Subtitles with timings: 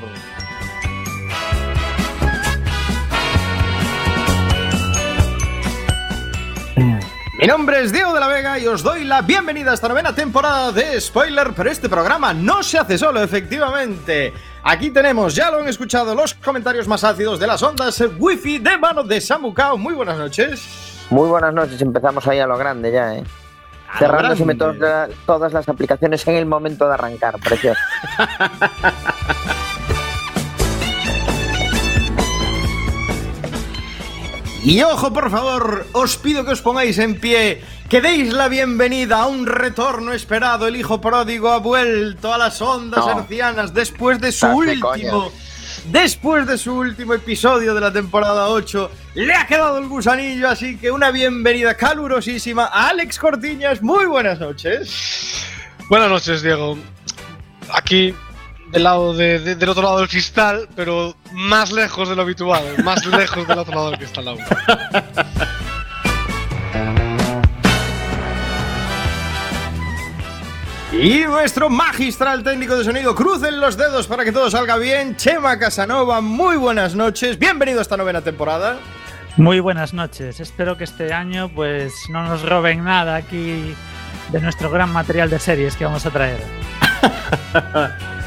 [7.44, 10.14] Mi nombre es Diego de la Vega y os doy la bienvenida a esta novena
[10.14, 14.32] temporada de Spoiler, pero este programa no se hace solo, efectivamente.
[14.62, 18.78] Aquí tenemos, ya lo han escuchado, los comentarios más ácidos de las ondas wifi de
[18.78, 19.76] mano de Samukao.
[19.76, 21.06] Muy buenas noches.
[21.10, 23.24] Muy buenas noches, empezamos ahí a lo grande ya, ¿eh?
[24.00, 24.54] Grande.
[24.54, 27.78] todas, todas las aplicaciones en el momento de arrancar, precioso.
[34.64, 37.60] Y ojo, por favor, os pido que os pongáis en pie,
[37.90, 40.66] que deis la bienvenida a un retorno esperado.
[40.66, 43.20] El hijo pródigo ha vuelto a las ondas No.
[43.20, 45.32] hercianas después de su Estás de último.
[45.92, 50.78] Después de su último episodio de la temporada 8, le ha quedado el gusanillo, así
[50.78, 53.82] que una bienvenida calurosísima a Alex Cortiñas.
[53.82, 55.44] Muy buenas noches.
[55.90, 56.78] Buenas noches, Diego.
[57.70, 58.14] Aquí,
[58.74, 62.62] del lado de- de- del otro lado del cristal, pero más lejos de lo habitual,
[62.84, 64.40] más lejos del otro lado del cristal aún.
[70.92, 75.16] Y nuestro magistral técnico de sonido, crucen los dedos para que todo salga bien.
[75.16, 77.36] Chema Casanova, muy buenas noches.
[77.38, 78.78] Bienvenido a esta novena temporada.
[79.36, 80.38] Muy buenas noches.
[80.38, 83.74] Espero que este año pues no nos roben nada aquí
[84.30, 86.40] de nuestro gran material de series que vamos a traer.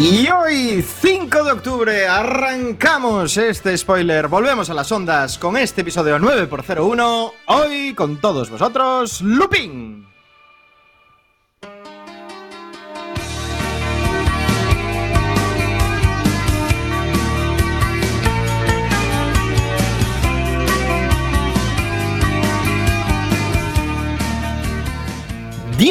[0.00, 4.28] Y hoy, 5 de octubre, arrancamos este spoiler.
[4.28, 7.32] Volvemos a las ondas con este episodio 9x01.
[7.46, 9.97] Hoy con todos vosotros, Lupin.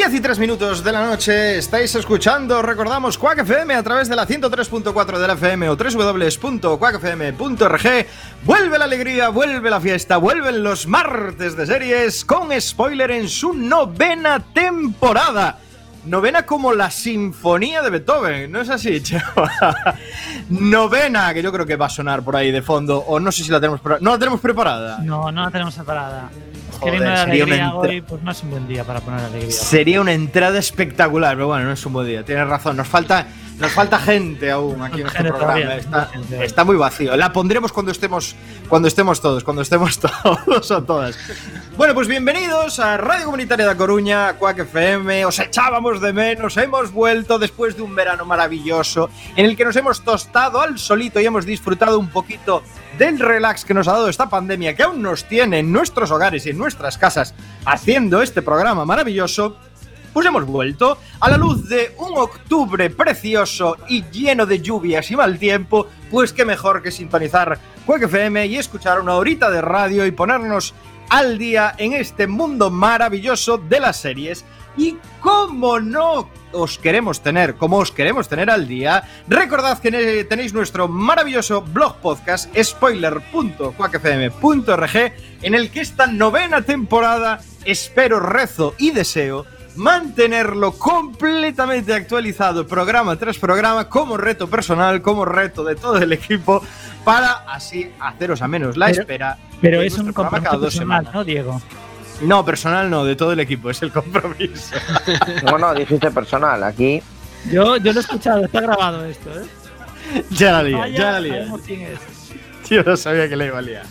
[0.08, 4.16] Diez y tres minutos de la noche estáis escuchando, recordamos, Quack FM a través de
[4.16, 8.06] la 103.4 de la FM o www.quackfm.org.
[8.42, 13.52] Vuelve la alegría, vuelve la fiesta, vuelven los martes de series con spoiler en su
[13.52, 15.58] novena temporada.
[16.04, 19.24] Novena como la sinfonía de Beethoven, ¿no es así, Chema?
[20.48, 23.44] Novena, que yo creo que va a sonar por ahí de fondo, o no sé
[23.44, 24.04] si la tenemos preparada.
[24.04, 24.98] No la tenemos preparada.
[25.02, 25.76] No, no la tenemos.
[25.76, 26.28] Joder,
[26.80, 29.50] Queriendo la sería una hoy, pues no es un buen día para poner alegría.
[29.50, 32.24] Sería una entrada espectacular, pero bueno, no es un buen día.
[32.24, 33.26] Tienes razón, nos falta,
[33.58, 35.74] nos falta gente aún aquí en este programa.
[35.74, 36.10] Está,
[36.40, 37.16] está muy vacío.
[37.16, 38.36] La pondremos cuando estemos,
[38.68, 41.18] cuando estemos todos, cuando estemos todos o todas.
[41.76, 45.24] Bueno, pues bienvenidos a Radio Comunitaria de Coruña, a Quack FM.
[45.26, 49.76] Os echábamos de menos, hemos vuelto después de un verano maravilloso en el que nos
[49.76, 52.62] hemos tostado al solito y hemos disfrutado un poquito
[52.96, 56.46] del relax que nos ha dado esta pandemia, que aún nos tiene en nuestros hogares
[56.46, 57.34] y en nuestras casas
[57.64, 59.56] haciendo este programa maravilloso.
[60.12, 65.16] Pues hemos vuelto a la luz de un octubre precioso y lleno de lluvias y
[65.16, 70.06] mal tiempo, pues qué mejor que sintonizar Quack FM y escuchar una horita de radio
[70.06, 70.74] y ponernos
[71.08, 74.44] al día en este mundo maravilloso de las series.
[74.76, 80.54] Y cómo no, os queremos tener, como os queremos tener al día, recordad que tenéis
[80.54, 84.96] nuestro maravilloso blog podcast spoiler.quackfm.org
[85.42, 89.46] en el que esta novena temporada espero, rezo y deseo
[89.78, 96.62] mantenerlo completamente actualizado programa tras programa como reto personal, como reto de todo el equipo
[97.04, 99.38] para así haceros a menos la Pero- espera.
[99.60, 101.14] Pero es un compromiso cada dos personal, semanas.
[101.14, 101.62] ¿no, Diego?
[102.22, 104.76] No, personal no, de todo el equipo, es el compromiso.
[105.44, 106.62] No, no, dijiste personal.
[106.64, 107.00] Aquí
[107.50, 109.46] Yo, yo lo he escuchado, está grabado esto, ¿eh?
[110.30, 112.00] ya la lié, Vaya, ya la es.
[112.70, 113.84] Yo no sabía que le iba a liar.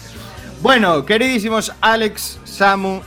[0.62, 3.02] Bueno, queridísimos Alex, Samu,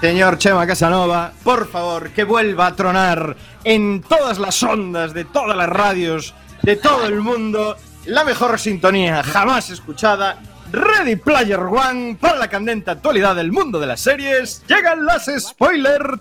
[0.00, 5.56] señor Chema Casanova, por favor, que vuelva a tronar en todas las ondas de todas
[5.56, 7.76] las radios de todo el mundo
[8.06, 10.38] la mejor sintonía jamás escuchada.
[10.72, 14.62] Ready Player One para la candente actualidad del mundo de las series.
[14.66, 16.18] Llegan las spoiler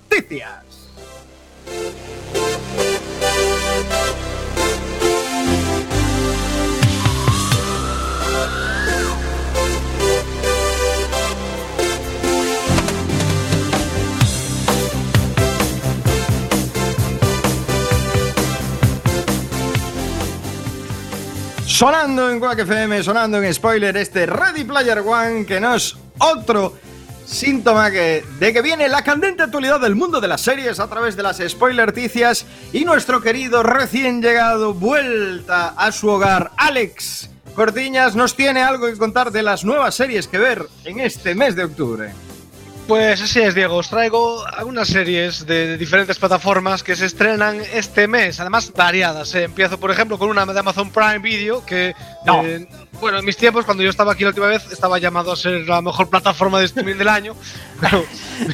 [21.73, 26.75] Sonando en Quack FM, sonando en spoiler, este Ready Player One, que no es otro
[27.25, 31.23] síntoma de que viene la candente actualidad del mundo de las series a través de
[31.23, 38.61] las spoilerticias y nuestro querido recién llegado vuelta a su hogar, Alex Cortiñas, nos tiene
[38.61, 42.11] algo que contar de las nuevas series que ver en este mes de octubre.
[42.87, 43.77] Pues así es, Diego.
[43.77, 49.33] Os traigo algunas series de, diferentes plataformas que se estrenan este mes, además variadas.
[49.35, 49.43] ¿eh?
[49.43, 51.95] Empiezo, por ejemplo, con una de Amazon Prime Video que,
[52.25, 52.43] No.
[52.43, 52.67] eh,
[52.99, 55.65] bueno, en mis tiempos, cuando yo estaba aquí la última vez, estaba llamado a ser
[55.65, 57.35] la mejor plataforma de streaming del año.
[57.81, 58.05] Pero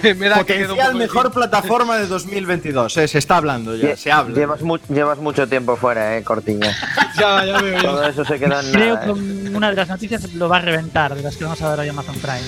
[0.04, 3.76] me, me da que un Potencial poco mejor plataforma de 2022, eh, se está hablando
[3.76, 4.36] ya, lle- se habla.
[4.36, 6.72] Llevas, mu- llevas mucho tiempo fuera, eh, Cortiña.
[7.20, 7.81] Ya, ya veo, ya.
[7.81, 9.06] Todo eso se queda en Creo nada.
[9.08, 9.50] que eh.
[9.54, 11.90] una de las noticias lo va a reventar, de las que vamos a ver hoy
[11.90, 12.40] Amazon Prime.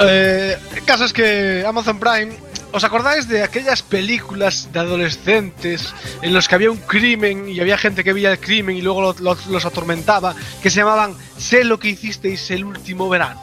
[0.00, 0.56] ¿Eh?
[0.56, 2.32] Eh, el caso es que Amazon Prime,
[2.72, 5.92] ¿os acordáis de aquellas películas de adolescentes
[6.22, 9.00] en los que había un crimen y había gente que veía el crimen y luego
[9.02, 13.40] lo- lo- los atormentaba, que se llamaban Sé lo que hicisteis el último verano?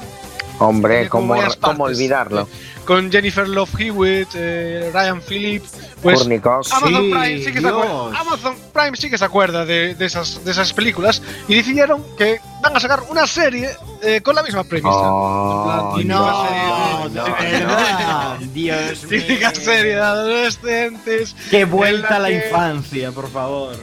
[0.59, 2.47] Hombre, ¿cómo, cómo olvidarlo?
[2.85, 5.63] Con Jennifer Love Hewitt, eh, Ryan Phillip,
[6.01, 6.71] pues Cox.
[6.73, 7.71] Amazon Sí, Prime sí que se Dios.
[7.71, 8.19] acuerda.
[8.19, 12.39] Amazon Prime sí que se acuerda de, de esas, de esas películas y decidieron que
[12.63, 13.69] van a sacar una serie
[14.01, 14.89] eh, con la misma premisa.
[14.91, 19.09] Oh, plan, No, típica no, serie de- no, Dios mío.
[19.09, 21.35] Típica serie de adolescentes.
[21.51, 23.75] Qué en vuelta a la que infancia, por favor.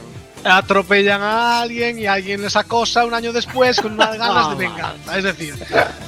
[0.47, 5.17] Atropellan a alguien y alguien les acosa un año después con unas ganas de venganza.
[5.17, 5.55] Es decir,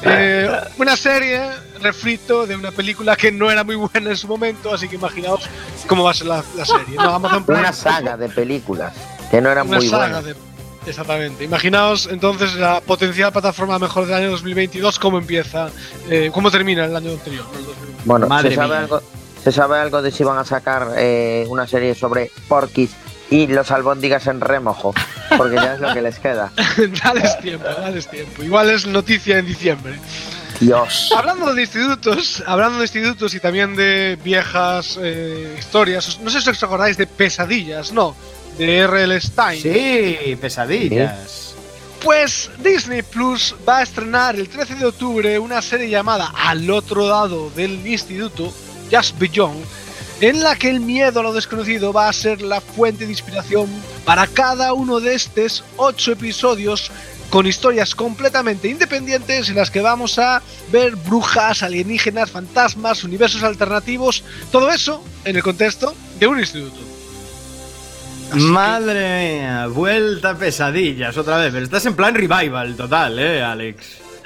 [0.03, 1.41] eh, una serie
[1.81, 5.41] refrito de una película que no era muy buena en su momento, así que imaginaos
[5.87, 6.95] cómo va a ser la, la serie.
[6.95, 8.93] No, Amazon Prime- Una saga de películas
[9.31, 10.23] que no eran una muy buenas.
[10.25, 10.35] de-
[10.85, 11.43] Exactamente.
[11.43, 15.69] Imaginaos entonces la potencial plataforma mejor del año 2022, cómo empieza,
[16.09, 17.45] eh, cómo termina el año anterior.
[17.51, 17.59] ¿no?
[17.59, 18.05] El 2022.
[18.05, 18.79] Bueno, Madre ¿se sabe, mía.
[18.79, 19.01] algo,
[19.43, 22.91] ¿se sabe algo de si van a sacar eh, una serie sobre porquis
[23.29, 24.93] y los albóndigas en remojo?
[25.37, 26.51] Porque ya es lo que les queda.
[27.03, 28.43] dales tiempo, dales tiempo.
[28.43, 29.99] Igual es noticia en diciembre.
[30.59, 31.13] Dios.
[31.15, 36.49] Hablando de institutos, hablando de institutos y también de viejas eh, historias, no sé si
[36.49, 38.15] os acordáis de Pesadillas, ¿no?
[38.57, 39.21] De R.L.
[39.21, 39.61] Stein.
[39.61, 41.55] Sí, pesadillas.
[42.03, 47.07] Pues Disney Plus va a estrenar el 13 de octubre una serie llamada Al otro
[47.07, 48.53] lado del instituto,
[48.91, 49.63] Just Beyond,
[50.21, 53.67] en la que el miedo a lo desconocido va a ser la fuente de inspiración
[54.05, 56.91] para cada uno de estos ocho episodios
[57.29, 64.23] con historias completamente independientes en las que vamos a ver brujas, alienígenas, fantasmas, universos alternativos,
[64.51, 66.77] todo eso en el contexto de un instituto.
[68.31, 71.51] Así que- Madre mía, vuelta a pesadillas otra vez.
[71.51, 73.77] Pero estás en plan revival total, ¿eh, Alex?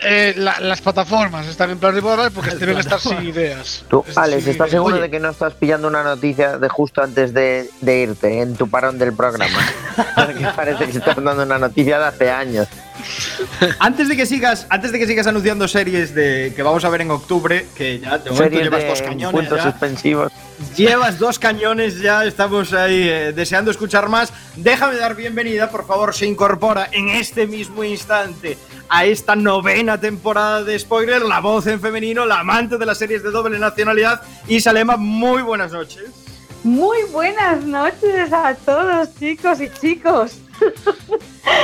[0.06, 3.22] Eh, la- las plataformas están en plan rival porque Las deben estar plataformas.
[3.24, 3.86] sin ideas.
[3.90, 4.72] Tú, Es- Alex, sin ¿estás ideas.
[4.72, 5.04] seguro Oye.
[5.04, 8.70] de que no estás pillando una noticia de justo antes de, de irte en tu
[8.70, 9.60] parón del programa?
[10.16, 12.68] Porque parece que estás dando una noticia de hace años.
[13.80, 17.02] Antes de que sigas, antes de que sigas anunciando series de que vamos a ver
[17.02, 19.32] en octubre, que ya de momento Series llevas dos de cañones.
[19.42, 19.72] puntos ya.
[19.72, 20.32] suspensivos.
[20.78, 24.32] Llevas dos cañones ya, estamos ahí eh, deseando escuchar más.
[24.56, 28.58] Déjame dar bienvenida, por favor, se incorpora en este mismo instante
[28.96, 33.24] a esta novena temporada de Spoiler, la voz en femenino, la amante de las series
[33.24, 36.04] de doble nacionalidad, Isa Lema, muy buenas noches.
[36.64, 40.38] Muy buenas noches a todos, chicos y chicos.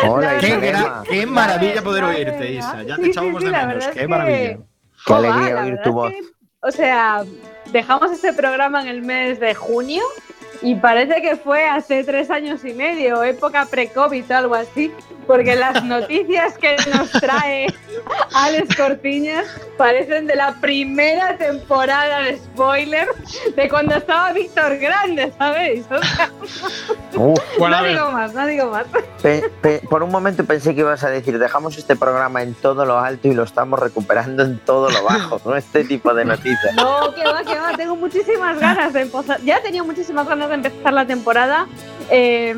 [0.08, 0.74] Hola, La Qué,
[1.08, 2.52] qué maravilla poder oírte.
[2.54, 2.82] Isa.
[2.82, 3.86] Ya te sí, echábamos sí, de menos.
[3.88, 4.58] Qué que- maravilla.
[5.06, 6.12] Qué alegría oír tu voz.
[6.12, 6.22] que,
[6.62, 7.24] o sea,
[7.72, 10.02] dejamos este programa en el mes de junio
[10.64, 14.92] y parece que fue hace tres años y medio, época pre-COVID o algo así,
[15.30, 17.68] porque las noticias que nos trae
[18.34, 19.46] Alex Cortiñas
[19.78, 23.08] parecen de la primera temporada de spoiler
[23.56, 25.86] de cuando estaba Víctor Grande, ¿sabéis?
[25.92, 26.32] O sea,
[27.60, 28.88] no digo más, no digo más.
[29.22, 32.84] pe- pe- por un momento pensé que ibas a decir, dejamos este programa en todo
[32.86, 35.56] lo alto y lo estamos recuperando en todo lo bajo, ¿no?
[35.56, 36.74] Este tipo de noticias.
[36.76, 37.74] No, que va, que va.
[37.78, 39.40] Tengo muchísimas ganas de empezar.
[39.42, 41.68] Ya tenía muchísimas ganas de empezar la temporada.
[42.10, 42.56] eh,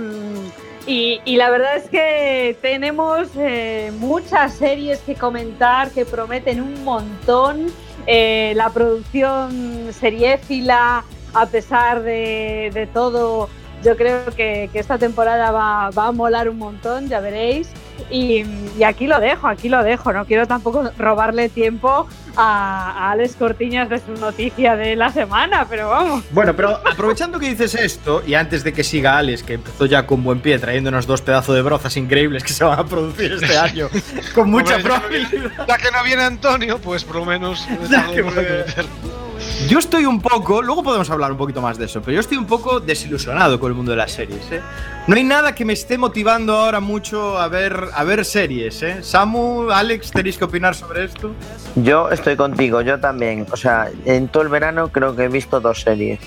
[0.87, 7.67] y, la verdad es que tenemos eh, muchas series que comentar que prometen un montón.
[8.07, 13.47] Eh, la producción seriéfila, a pesar de, de todo,
[13.83, 17.69] yo creo que, que esta temporada va, va a molar un montón, ya veréis.
[18.09, 18.43] Y,
[18.77, 20.11] y aquí lo dejo, aquí lo dejo.
[20.13, 25.65] No quiero tampoco robarle tiempo a, a Alex Cortiñas de su noticia de la semana,
[25.69, 26.23] pero vamos.
[26.31, 30.05] Bueno, pero aprovechando que dices esto, y antes de que siga Alex, que empezó ya
[30.07, 33.57] con buen pie trayéndonos dos pedazos de brozas increíbles que se van a producir este
[33.57, 33.89] año,
[34.33, 35.65] con mucha probabilidad.
[35.67, 37.67] Ya que no viene Antonio, pues por lo menos.
[39.67, 42.37] Yo estoy un poco, luego podemos hablar un poquito más de eso, pero yo estoy
[42.37, 44.51] un poco desilusionado con el mundo de las series.
[44.51, 44.61] ¿eh?
[45.07, 48.83] No hay nada que me esté motivando ahora mucho a ver, a ver series.
[48.83, 49.01] ¿eh?
[49.01, 51.31] Samu, Alex, ¿tenéis que opinar sobre esto?
[51.75, 53.45] Yo estoy contigo, yo también.
[53.51, 56.19] O sea, en todo el verano creo que he visto dos series.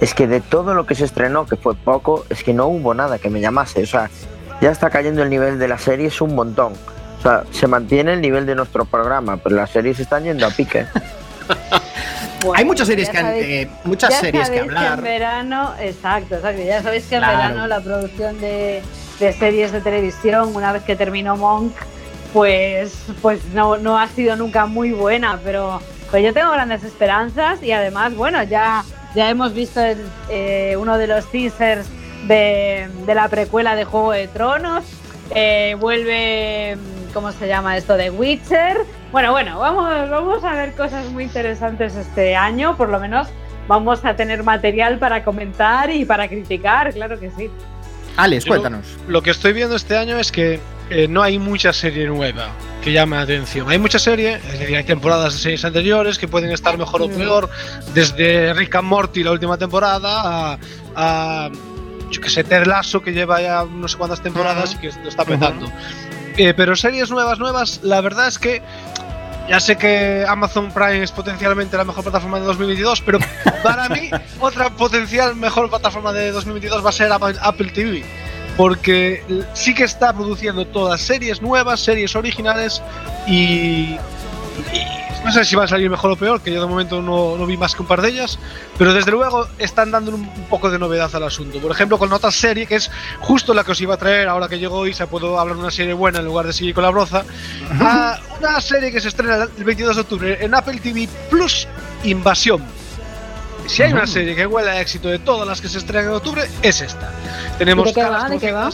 [0.00, 2.94] Es que de todo lo que se estrenó, que fue poco, es que no hubo
[2.94, 3.82] nada que me llamase.
[3.82, 4.10] O sea,
[4.60, 6.72] ya está cayendo el nivel de las series un montón.
[7.18, 10.50] O sea, se mantiene el nivel de nuestro programa, pero las series están yendo a
[10.50, 10.86] pique.
[12.54, 14.98] hay muchas series que, sabéis- eh, muchas series que hablar.
[14.98, 16.62] en verano, exacto, exacto.
[16.62, 17.36] Ya sabéis que en Claro.
[17.38, 18.82] verano la producción de,
[19.18, 21.72] de series de televisión, una vez que terminó Monk,
[22.32, 25.80] pues, pues no, no ha sido nunca muy buena, pero
[26.10, 30.96] pues yo tengo grandes esperanzas y además, bueno, ya, ya hemos visto el, eh, uno
[30.98, 31.86] de los teasers
[32.26, 34.84] de, de la precuela de Juego de Tronos.
[35.34, 36.76] eh, vuelve,
[37.14, 37.96] ¿cómo se llama esto?
[37.96, 38.78] De Witcher.
[39.12, 43.26] Bueno, bueno, vamos, vamos a ver cosas muy interesantes este año, por lo menos
[43.66, 47.50] vamos a tener material para comentar y para criticar, claro que sí.
[48.16, 48.86] Alex, Yo- cuéntanos.
[49.08, 52.48] Lo que estoy viendo este año es que eh, no hay mucha serie nueva
[52.82, 53.68] que llame la atención.
[53.70, 57.08] Hay mucha serie, es decir, hay temporadas de series anteriores que pueden estar mejor o
[57.08, 57.14] Mm.
[57.16, 57.50] peor,
[57.94, 60.58] desde Rick and Morty la última temporada a,
[60.96, 61.50] a
[62.10, 65.08] yo que sé, Ted Lasso que lleva ya no sé cuántas temporadas y que lo
[65.08, 65.66] está petando.
[66.36, 68.62] Eh, pero series nuevas, nuevas, la verdad es que
[69.48, 73.18] ya sé que Amazon Prime es potencialmente la mejor plataforma de 2022, pero
[73.62, 78.04] para mí otra potencial mejor plataforma de 2022 va a ser Apple TV.
[78.56, 82.82] Porque sí que está produciendo todas series nuevas, series originales
[83.26, 83.96] y,
[84.72, 87.36] y no sé si va a salir mejor o peor, que yo de momento no,
[87.36, 88.38] no vi más que un par de ellas,
[88.78, 91.58] pero desde luego están dando un, un poco de novedad al asunto.
[91.58, 94.48] Por ejemplo, con otra serie que es justo la que os iba a traer ahora
[94.48, 96.84] que llegó y se puedo hablar de una serie buena en lugar de seguir con
[96.84, 97.24] la broza.
[97.80, 101.66] a una serie que se estrena el 22 de octubre en Apple TV Plus,
[102.04, 102.62] Invasión.
[103.66, 106.16] Si hay una serie que huele a éxito de todas las que se estrenan en
[106.16, 107.12] octubre, es esta.
[107.58, 108.28] Tenemos ¿De qué caras va?
[108.28, 108.70] ¿De qué va?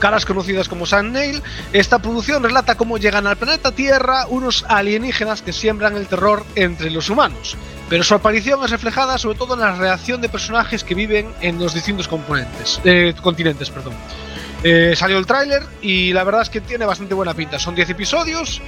[0.00, 1.40] Caras conocidas como Sam Neill.
[1.72, 6.90] Esta producción relata cómo llegan al planeta Tierra unos alienígenas que siembran el terror entre
[6.90, 7.56] los humanos.
[7.88, 11.58] Pero su aparición es reflejada sobre todo en la reacción de personajes que viven en
[11.58, 13.70] los distintos componentes, eh, continentes.
[13.70, 13.94] Perdón.
[14.62, 17.58] Eh, salió el tráiler y la verdad es que tiene bastante buena pinta.
[17.58, 18.60] Son 10 episodios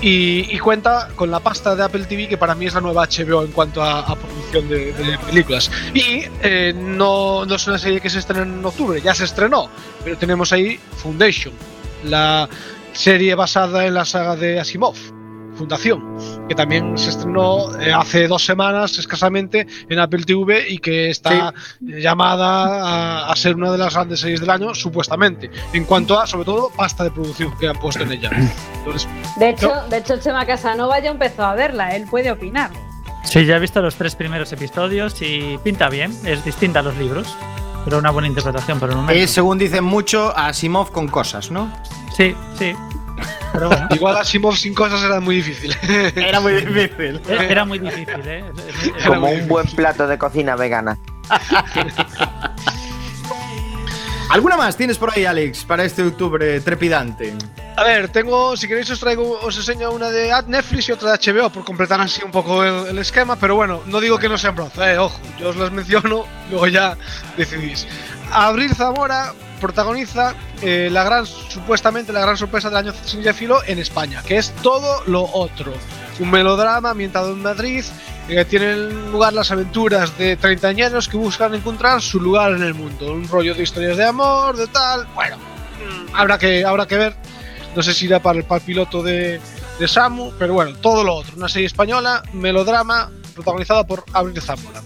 [0.00, 3.42] y, cuenta con la pasta de Apple TV, que para mí es la nueva HBO
[3.42, 5.70] en cuanto a, producción de, de películas.
[5.94, 9.68] Y eh, no, no es una serie que se estrena en octubre, ya se estrenó,
[10.04, 11.52] pero tenemos ahí Foundation,
[12.04, 12.48] la
[12.92, 14.96] serie basada en la saga de Asimov,
[15.60, 16.16] Fundación,
[16.48, 21.52] que también se estrenó eh, hace dos semanas escasamente en Apple TV y que está
[21.86, 26.18] eh, llamada a, a ser una de las grandes series del año, supuestamente, en cuanto
[26.18, 28.30] a, sobre todo, pasta de producción que han puesto en ella.
[28.78, 32.70] Entonces, De hecho, de hecho Chema Casanova ya empezó a verla, él puede opinar.
[33.24, 36.10] Sí, ya he visto los tres primeros episodios y pinta bien.
[36.24, 37.36] Es distinta a los libros,
[37.84, 39.12] pero una buena interpretación por el momento.
[39.22, 41.70] Es, según dicen mucho, a Asimov con cosas, ¿no?
[42.16, 42.74] Sí, sí.
[43.52, 45.76] Pero bueno, Igual Asimov sin cosas era muy difícil.
[46.16, 47.20] Era muy difícil.
[47.28, 48.44] era muy difícil, ¿eh?
[48.96, 50.98] Era Como un buen plato de cocina vegana.
[54.30, 57.34] ¿Alguna más tienes por ahí, Alex, para este octubre trepidante?
[57.76, 61.32] A ver, tengo, si queréis os traigo, os enseño una de Netflix y otra de
[61.32, 64.38] HBO por completar así un poco el, el esquema, pero bueno, no digo que no
[64.38, 66.96] sean broza, eh, ojo, yo os las menciono, luego ya
[67.36, 67.88] decidís.
[68.30, 74.22] Abril Zamora protagoniza eh, la gran, supuestamente la gran sorpresa del año cinéfilo en España,
[74.26, 75.72] que es todo lo otro.
[76.18, 77.84] Un melodrama ambientado en Madrid,
[78.28, 83.12] eh, tienen lugar las aventuras de treintañeros que buscan encontrar su lugar en el mundo.
[83.12, 85.06] Un rollo de historias de amor, de tal.
[85.14, 87.14] Bueno, mm, habrá que, habrá que ver.
[87.74, 89.40] No sé si irá para el, para piloto de,
[89.78, 91.32] de Samu, pero bueno, todo lo otro.
[91.36, 93.10] Una serie española, melodrama,
[93.40, 94.82] protagonizada por Abril Zamora.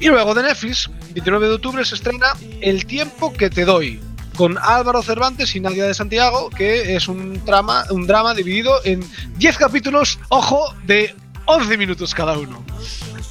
[0.00, 4.00] Y luego de Netflix, 29 de octubre, se estrena El tiempo que te doy,
[4.36, 9.04] con Álvaro Cervantes y Nadia de Santiago, que es un drama, un drama dividido en
[9.36, 11.14] 10 capítulos, ojo, de
[11.46, 12.64] 11 minutos cada uno.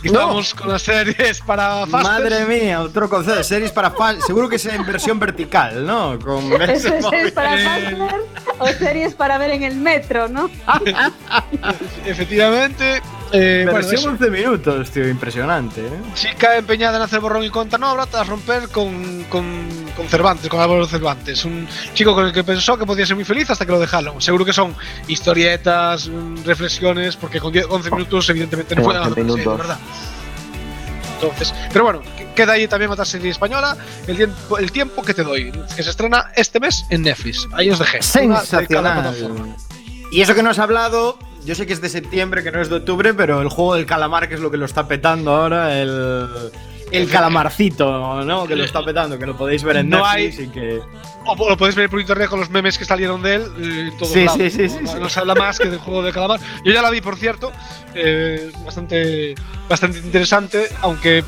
[0.04, 0.20] Y No.
[0.20, 2.04] Estamos con las series para fasters.
[2.04, 4.26] Madre mía, otro concepto de series para fans.
[4.26, 6.20] Seguro que es en versión vertical, ¿no?
[6.20, 7.98] Con ¿Eso es series para Faster
[8.60, 10.50] o series para ver en el metro, no?
[12.06, 13.02] Efectivamente.
[13.34, 14.10] Eh, bueno, versión eso.
[14.10, 15.90] 11 minutos, tío, impresionante, ¿eh?
[16.14, 20.62] Chica empeñada en hacer borrón y cuenta nueva tras romper con, con, con Cervantes, con
[20.62, 21.44] Álvaro Cervantes.
[21.46, 24.22] Un chico con el que pensó que podía ser muy feliz hasta que lo dejaron.
[24.22, 24.76] Seguro que son
[25.08, 29.68] historietas, mm, reflexiones, porque con 10, 11 minutos evidentemente no fue nada 11 demasiado, minutos.
[29.68, 29.80] ¿verdad?
[31.22, 35.14] Entonces, pero bueno, que- queda ahí también otra serie española, el tiempo, el tiempo que
[35.14, 37.48] te doy, que se estrena este mes en Netflix.
[37.54, 38.02] Ahí os dejé.
[38.02, 39.16] Sensacional.
[40.12, 42.70] Y eso que no has hablado, yo sé que es de septiembre, que no es
[42.70, 45.80] de octubre, pero el juego del calamar, que es lo que lo está petando ahora,
[45.80, 46.30] el,
[46.92, 48.46] el calamarcito, ¿no?
[48.48, 50.80] Que lo está petando, que lo podéis ver en No Netflix y que.
[51.26, 53.44] O lo podéis ver por internet con los memes que salieron de él.
[53.60, 54.98] eh, en todos Sí, sí, sí, sí, no, sí.
[55.00, 56.40] no se habla más que del juego de calamar.
[56.66, 57.52] Yo ya la vi, por cierto.
[57.96, 59.34] eh, bastante,
[59.70, 61.24] bastante interesante, aunque.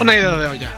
[0.00, 0.70] Una idea de olla.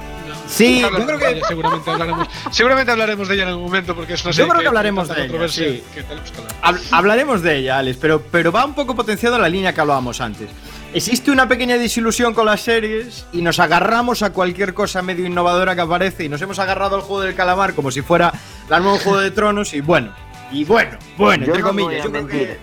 [0.50, 1.38] Sí, Hablaremos yo creo de que.
[1.38, 4.50] ella, seguramente hablaremos, seguramente hablaremos de ella en algún momento porque es una Yo serie
[4.50, 5.82] creo que hablaremos tanta de ella, sí.
[5.94, 6.54] que que hablar.
[6.62, 10.20] Hab- Hablaremos de ella, Alex, pero, pero va un poco potenciado la línea que hablábamos
[10.20, 10.48] antes.
[10.92, 15.76] Existe una pequeña desilusión con las series y nos agarramos a cualquier cosa medio innovadora
[15.76, 18.32] que aparece y nos hemos agarrado al juego del calamar como si fuera
[18.68, 20.12] el nuevo juego de tronos y bueno,
[20.50, 22.00] y bueno, bueno, Yo entre no comillas.
[22.00, 22.58] a yo creo que-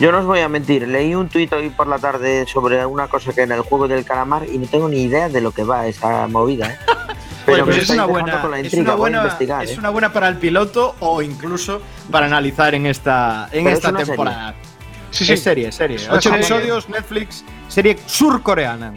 [0.00, 3.06] Yo no os voy a mentir, leí un tuit hoy por la tarde sobre una
[3.06, 5.62] cosa que en el juego del calamar y no tengo ni idea de lo que
[5.62, 6.78] va esa movida, ¿eh?
[7.46, 9.78] Pero pues es una buena, con la es una buena, investigar, es ¿eh?
[9.78, 13.90] una buena para el piloto o incluso para analizar en esta, en Pero es esta
[13.90, 14.06] serie.
[14.06, 14.54] temporada.
[15.10, 15.32] Sí, sí.
[15.34, 15.98] Es serie, serie.
[16.10, 16.38] Ocho serie.
[16.38, 18.94] episodios, Netflix, serie surcoreana.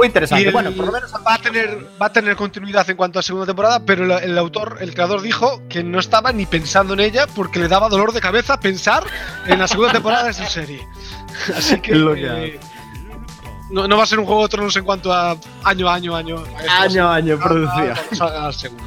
[0.00, 0.42] Muy interesante.
[0.42, 3.18] Y el- bueno, por lo menos va a tener va a tener continuidad en cuanto
[3.18, 6.94] a segunda temporada, pero el, el autor, el creador dijo que no estaba ni pensando
[6.94, 9.04] en ella porque le daba dolor de cabeza pensar
[9.46, 10.88] en la segunda temporada de esa serie.
[11.54, 12.60] Así que Lo que eh,
[13.70, 16.16] no, no va a ser un juego de tronos en cuanto a año a año
[16.16, 16.42] año
[16.80, 17.38] año a año
[18.52, 18.84] segunda.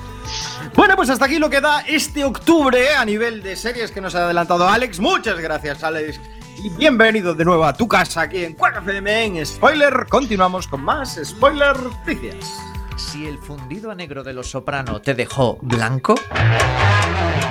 [0.73, 4.15] Bueno, pues hasta aquí lo que da este octubre a nivel de series que nos
[4.15, 4.99] ha adelantado Alex.
[4.99, 6.19] Muchas gracias, Alex.
[6.57, 10.05] Y bienvenido de nuevo a tu casa aquí en Quack FM en Spoiler.
[10.09, 12.51] Continuamos con más Spoiler Noticias.
[12.95, 16.15] Si el fundido a negro de los soprano te dejó blanco,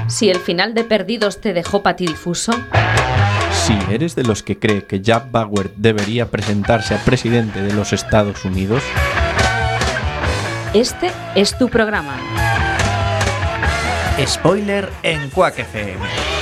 [0.09, 2.53] Si el final de Perdidos te dejó patidifuso,
[3.53, 7.93] Si eres de los que cree que Jack Bauer debería presentarse a presidente de los
[7.93, 8.83] Estados Unidos,
[10.75, 12.17] este es tu programa.
[14.27, 16.42] spoiler en Quack FM.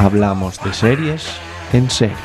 [0.00, 1.38] Hablamos de series
[1.74, 2.16] en serie.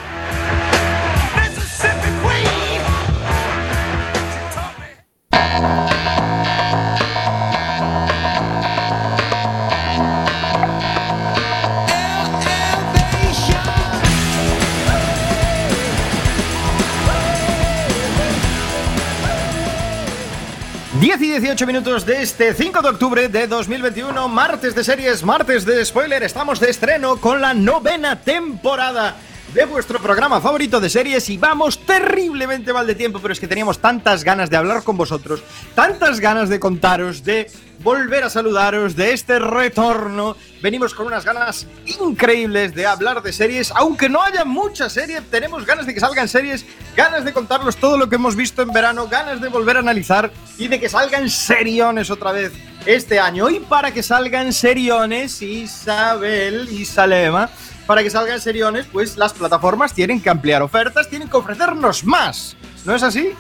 [21.00, 25.66] Diez y 18 minutos de este 5 de octubre de 2021, martes de series, martes
[25.66, 26.24] de spoiler.
[26.24, 29.18] Estamos de estreno con la novena temporada
[29.54, 33.48] de vuestro programa favorito de series y vamos terriblemente mal de tiempo, pero es que
[33.48, 35.44] teníamos tantas ganas de hablar con vosotros,
[35.76, 37.52] tantas ganas de contaros, de
[37.86, 40.36] volver a saludaros, de este retorno.
[40.60, 45.68] Venimos con unas ganas increíbles de hablar de series, aunque no haya mucha serie, tenemos
[45.68, 46.66] ganas de que salgan series,
[46.98, 50.32] ganas de contarlos todo lo que hemos visto en verano, ganas de volver a analizar
[50.58, 52.54] y de que salgan seriones otra vez
[52.88, 53.52] este año.
[53.52, 57.52] Y para que salgan seriones, Isabel y Salema,
[57.86, 62.58] para que salgan seriones, pues las plataformas tienen que ampliar ofertas, tienen que ofrecernos más.
[62.84, 63.34] ¿No es así?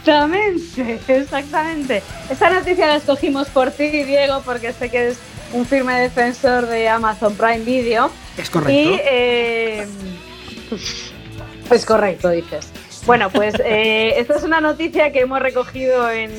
[0.00, 2.02] Exactamente, exactamente.
[2.30, 5.18] Esta noticia la escogimos por ti, Diego, porque sé que es
[5.52, 8.10] un firme defensor de Amazon Prime Video.
[8.36, 9.86] Es Y eh,
[11.70, 12.68] es correcto, dices.
[13.06, 16.30] Bueno, pues eh, esta es una noticia que hemos recogido en,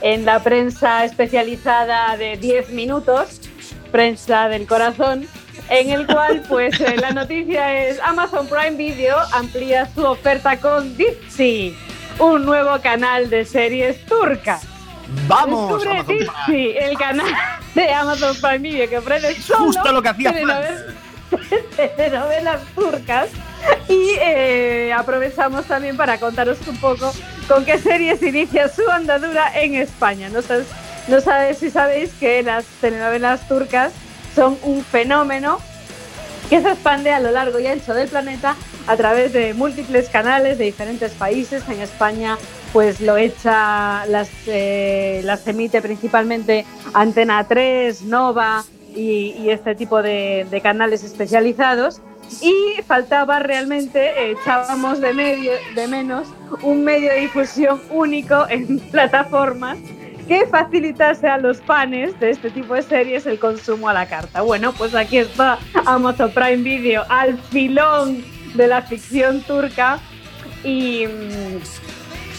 [0.00, 3.40] en la prensa especializada de 10 minutos,
[3.90, 5.26] prensa del corazón,
[5.68, 10.96] en el cual pues eh, la noticia es Amazon Prime Video amplía su oferta con
[10.96, 11.76] Dipsy,
[12.18, 14.62] un nuevo canal de series turcas.
[15.26, 15.82] ¡Vamos!
[15.82, 16.18] Descubre.
[16.18, 17.26] Dipsy, el canal
[17.74, 20.94] de Amazon Prime Video que ofrece solo justo lo que hacía telenovelas-
[22.74, 23.28] turcas
[23.88, 27.12] y eh, aprovechamos también para contaros un poco
[27.46, 30.28] con qué series inicia su andadura en España.
[30.28, 30.66] No, sabes,
[31.08, 33.92] no sabéis si sabéis que las telenovelas turcas
[34.34, 35.58] son un fenómeno
[36.50, 38.54] que se expande a lo largo y ancho del planeta
[38.88, 41.62] a través de múltiples canales de diferentes países.
[41.68, 42.38] En España,
[42.72, 48.64] pues lo echa, las, eh, las emite principalmente Antena 3, Nova
[48.96, 52.00] y, y este tipo de, de, canales especializados.
[52.42, 56.28] Y faltaba realmente, echábamos de, medio, de menos
[56.62, 59.78] un medio de difusión único en plataformas
[60.26, 64.42] que facilitase a los panes de este tipo de series el consumo a la carta.
[64.42, 69.98] Bueno, pues aquí está Amazon Prime Video al filón de la ficción turca
[70.62, 71.06] y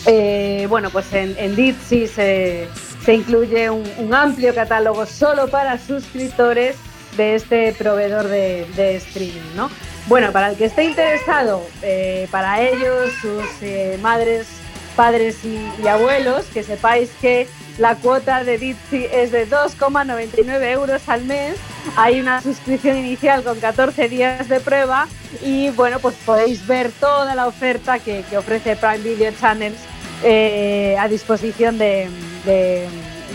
[0.05, 2.67] eh, bueno, pues en, en se,
[3.07, 6.75] incluye un, amplio catálogo solo para suscriptores
[7.17, 9.71] de este proveedor de, de streaming, ¿no?
[10.07, 14.47] Bueno, para el que esté interesado, eh, para ellos, sus eh, madres,
[14.89, 17.47] padres y, abuelos, que sepáis que
[17.77, 21.55] la cuota de Ditsi es de 2,99 euros al mes.
[21.95, 25.07] Hay una suscripción inicial con 14 días de prueba
[25.41, 29.79] y bueno, pues podéis ver toda la oferta que, ofrece Prime Video Channels
[30.23, 32.09] eh, a disposición de,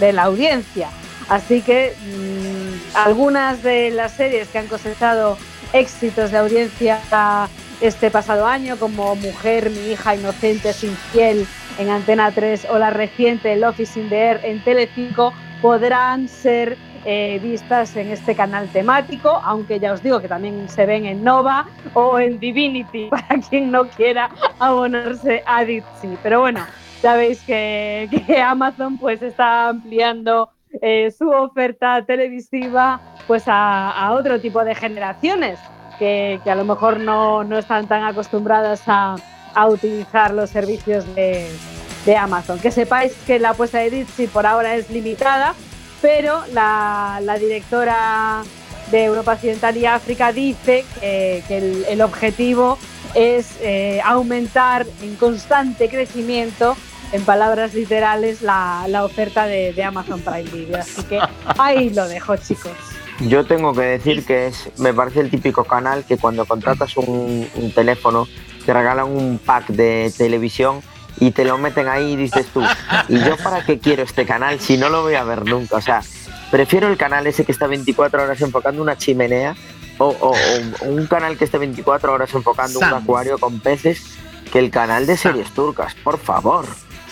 [0.00, 0.90] la audiencia.
[1.28, 5.38] Así que mmm, algunas de las series que han cosechado
[5.72, 7.00] éxitos de audiencia
[7.86, 11.46] este pasado año, como Mujer, mi hija inocente, sin fiel
[11.78, 16.78] en Antena 3 o la reciente Love is in the Air en Telecinco, podrán ser
[17.04, 21.22] eh, vistas en este canal temático, aunque ya os digo que también se ven en
[21.22, 26.16] Nova o en Divinity, para quien no quiera abonarse a Ditsi.
[26.22, 26.64] Pero bueno,
[27.02, 30.48] sabéis que, que Amazon pues está ampliando
[30.80, 35.58] eh, su oferta televisiva pues a, otro tipo de generaciones
[35.98, 39.16] que, a lo mejor no, no, están tan acostumbradas a,
[39.54, 41.48] a utilizar los servicios de,
[42.04, 42.58] de, Amazon.
[42.58, 45.54] Que sepáis que la apuesta de Ditsi por ahora es limitada,
[46.02, 48.42] pero la, la directora
[48.90, 52.78] de Europa Occidental y África dice que, que el, el, objetivo
[53.14, 56.76] es eh, aumentar en constante crecimiento
[57.12, 60.78] en palabras literales, la, la oferta de, de, Amazon Prime Video.
[60.78, 61.20] Así que
[61.58, 62.72] ahí lo dejo, chicos.
[63.20, 67.48] Yo tengo que decir que es, me parece el típico canal que cuando contratas un,
[67.54, 68.26] un teléfono
[68.66, 70.80] te regalan un pack de televisión
[71.20, 72.62] y te lo meten ahí y dices tú,
[73.08, 75.76] ¿y yo para qué quiero este canal si no lo voy a ver nunca?
[75.76, 76.02] O sea,
[76.50, 79.54] prefiero el canal ese que está 24 horas enfocando una chimenea
[79.98, 82.92] o, o, o un canal que esté 24 horas enfocando Sam.
[82.92, 84.16] un acuario con peces
[84.52, 85.54] que el canal de series Sam.
[85.54, 86.66] turcas, por favor.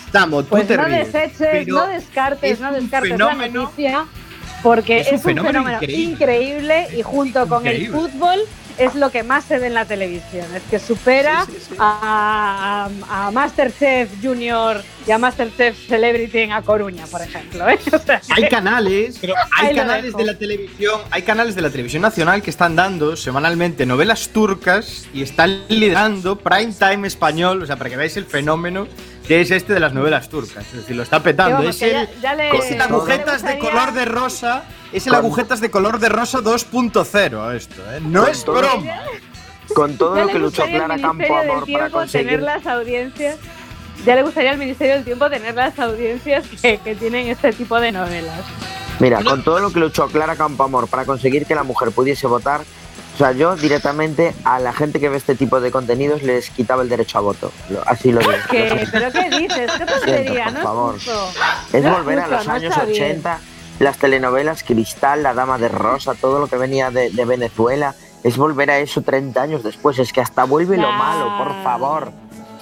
[0.07, 4.05] Estamos, pues no deseches, no descartes, no descartes la noticia,
[4.63, 6.13] porque es un, es un fenómeno, fenómeno increíble.
[6.13, 6.89] increíble.
[6.99, 7.87] y junto con increíble.
[7.87, 8.41] el fútbol
[8.79, 11.77] es lo que más se ve en la televisión, es que supera sí, sí, sí.
[11.79, 17.69] A, a, a, Masterchef Junior y a Masterchef Celebrity en A Coruña, por ejemplo.
[17.69, 17.79] ¿eh?
[17.93, 22.03] O sea, hay canales, pero hay canales de la televisión, hay canales de la televisión
[22.03, 27.77] nacional que están dando semanalmente novelas turcas y están liderando prime time español, o sea,
[27.77, 28.89] para que veáis el fenómeno
[29.27, 30.67] que es este de las novelas turcas.
[30.67, 31.59] Es decir, lo está petando.
[31.59, 34.65] Vamos, es, el, ya, ya le, es el agujetas de color de rosa.
[34.93, 38.01] Es el agujetas de color de rosa 2.0 esto, ¿eh?
[38.03, 39.03] No es todo, broma.
[39.75, 42.29] Con todo lo que luchó Clara Campo Amor para conseguir.
[42.29, 43.39] Tener las audiencias.
[44.05, 47.79] Ya le gustaría al Ministerio del Tiempo tener las audiencias que, que tienen este tipo
[47.81, 48.41] de novelas.
[48.99, 52.63] Mira, con todo lo que luchó Clara Campoamor para conseguir que la mujer pudiese votar,
[53.15, 56.83] o sea, yo directamente a la gente que ve este tipo de contenidos les quitaba
[56.83, 57.53] el derecho a voto.
[57.87, 58.33] Así lo digo.
[58.51, 58.87] ¿Qué?
[58.91, 59.71] ¿Pero qué dices?
[59.73, 60.45] ¿Qué tontería?
[60.45, 60.95] Por no favor.
[61.73, 63.39] Es, volver no a los años 80,
[63.81, 67.95] las telenovelas Cristal, La Dama de Rosa, todo lo que venía de, de, Venezuela.
[68.25, 69.99] Es volver a eso 30 años después.
[69.99, 70.85] Es que hasta vuelve nah.
[70.85, 72.13] lo malo, por favor.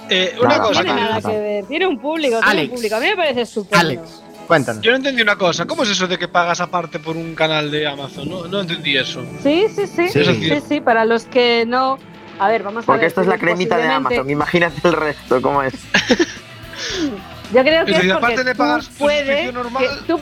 [0.09, 0.79] Eh, una nada, cosa.
[0.79, 1.65] No tiene nada que ver.
[1.65, 2.69] Tiene un público, tiene Alex.
[2.69, 2.95] un público.
[2.95, 3.79] A mí me parece estupendo.
[3.79, 4.23] Alex.
[4.51, 4.81] Cuéntanos.
[4.81, 5.65] Yo no entendí una cosa.
[5.65, 8.27] ¿Cómo es eso de que pagas aparte por un canal de Amazon?
[8.27, 9.23] No, no entendí eso.
[9.41, 10.09] Sí, sí, sí.
[10.09, 10.81] Sí, sí, sí, sí.
[10.81, 11.97] Para los que no.
[12.37, 13.07] A ver, vamos a Porque ver.
[13.07, 14.29] esto es la cremita de Amazon.
[14.29, 15.73] Imagínate el resto, ¿cómo es?
[17.53, 19.85] Yo creo que es, es aparte de pagar tú puedes, normal.
[20.05, 20.19] Tú,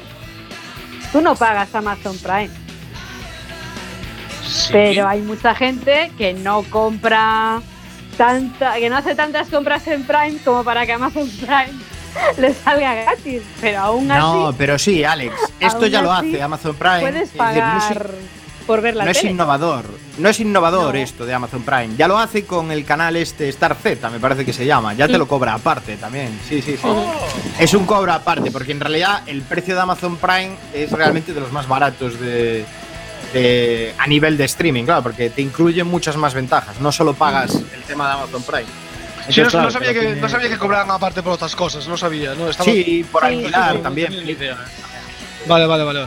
[1.12, 2.52] tú, no pagas Amazon Prime.
[4.48, 4.70] Sí.
[4.72, 7.64] Pero hay mucha gente que no compra
[8.16, 11.89] tanta, que no hace tantas compras en Prime como para que Amazon Prime
[12.38, 14.20] le salga gratis, pero aún así.
[14.22, 17.02] No, pero sí, Alex, esto ya lo hace Amazon Prime.
[17.02, 19.20] Puedes pagar decir, no por ver la No tele.
[19.26, 19.86] es innovador,
[20.20, 21.00] no es innovador no.
[21.02, 21.90] esto de Amazon Prime.
[21.98, 24.94] Ya lo hace con el canal este Star Z, me parece que se llama.
[24.94, 26.40] Ya te lo cobra aparte también.
[26.48, 26.80] Sí, sí, sí.
[26.84, 27.12] Oh.
[27.60, 31.40] Es un cobro aparte, porque en realidad el precio de Amazon Prime es realmente de
[31.42, 32.64] los más baratos de,
[33.34, 36.80] de- a nivel de streaming, claro, porque te incluye muchas más ventajas.
[36.80, 38.66] No solo pagas el tema de Amazon Prime.
[39.30, 41.98] Sí, no, no sabía que, tiene- no sabía que cobraban aparte por otras cosas, no
[41.98, 42.72] sabía, no estaba.
[42.72, 44.14] Sí, por alquilar sí, también.
[44.14, 44.58] no idea.
[45.48, 46.06] Vale, vale, vale.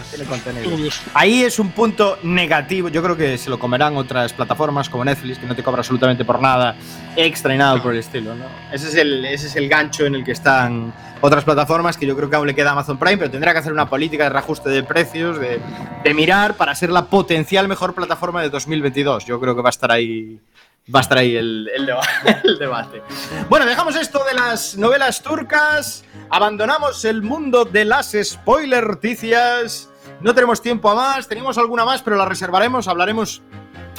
[1.14, 2.88] Ahí es un punto negativo.
[2.90, 6.24] Yo creo que se lo comerán otras plataformas como Netflix, que no te cobra absolutamente
[6.24, 6.76] por nada
[7.16, 8.34] extra y nada por el estilo.
[8.34, 8.44] ¿no?
[8.70, 12.14] Ese, es el, ese es el gancho en el que están otras plataformas que yo
[12.16, 14.68] creo que aún le queda Amazon Prime, pero tendrá que hacer una política de reajuste
[14.68, 15.60] de precios, de,
[16.04, 19.24] de mirar para ser la potencial mejor plataforma de 2022.
[19.24, 20.38] Yo creo que va a estar ahí.
[20.92, 22.02] Va a estar ahí el, el deba-
[22.44, 23.02] el debate.
[23.48, 26.04] Bueno, dejamos esto de las novelas turcas.
[26.30, 29.88] Abandonamos el mundo de las spoilerticias.
[30.20, 31.28] No tenemos tiempo a más.
[31.28, 32.88] Teníamos alguna más, pero la reservaremos.
[32.88, 33.42] Hablaremos.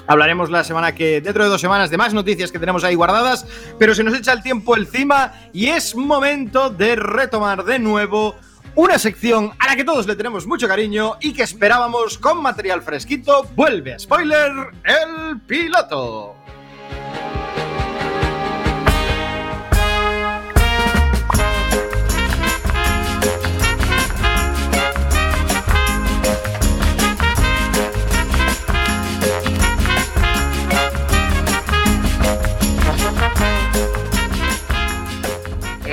[0.08, 1.22] Hablaremos la semana que.
[1.22, 3.46] dentro de dos semanas de más noticias que tenemos ahí guardadas.
[3.80, 5.34] Pero se nos echa el tiempo encima.
[5.54, 8.36] Y es momento de retomar de nuevo.
[8.76, 12.82] Una sección a la que todos le tenemos mucho cariño y que esperábamos con material
[12.82, 13.44] fresquito.
[13.56, 14.52] Vuelve a spoiler
[14.84, 16.36] el piloto.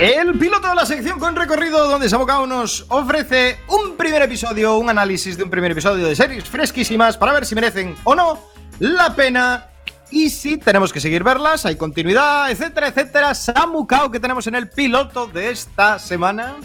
[0.00, 4.88] El piloto de la sección con recorrido donde Sabocao nos ofrece un primer episodio, un
[4.88, 8.38] análisis de un primer episodio de series fresquísimas para ver si merecen o no
[8.78, 9.69] la pena
[10.10, 13.34] y si tenemos que seguir verlas, hay continuidad, etcétera, etcétera.
[13.34, 16.56] Samucao que tenemos en el piloto de esta semana.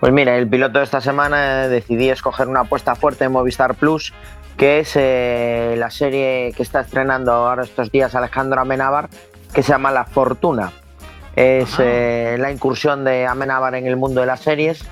[0.00, 3.74] Pues mira, el piloto de esta semana eh, decidí escoger una apuesta fuerte en Movistar
[3.74, 4.12] Plus,
[4.56, 9.08] que es eh, la serie que está estrenando ahora estos días Alejandro Amenábar,
[9.52, 10.72] que se llama La Fortuna.
[11.34, 14.84] Es eh, la incursión de Amenábar en el mundo de las series,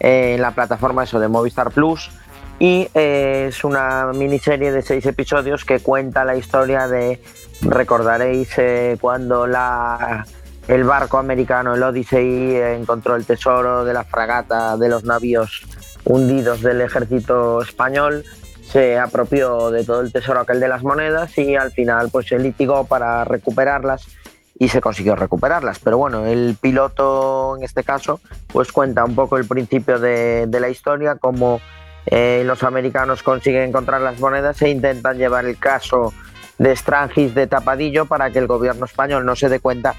[0.00, 2.10] eh, en la plataforma eso de Movistar Plus.
[2.58, 7.20] Y eh, es una miniserie de seis episodios que cuenta la historia de,
[7.62, 10.26] recordaréis, eh, cuando la,
[10.68, 15.62] el barco americano, el Odyssey, encontró el tesoro de la fragata de los navíos
[16.04, 18.24] hundidos del ejército español,
[18.62, 22.38] se apropió de todo el tesoro aquel de las monedas y al final pues se
[22.38, 24.06] litigó para recuperarlas
[24.58, 25.78] y se consiguió recuperarlas.
[25.78, 28.20] Pero bueno, el piloto en este caso
[28.52, 31.60] pues cuenta un poco el principio de, de la historia, cómo
[32.06, 36.12] eh, los americanos consiguen encontrar las monedas e intentan llevar el caso
[36.58, 39.94] de Strangis de tapadillo para que el gobierno español no se dé cuenta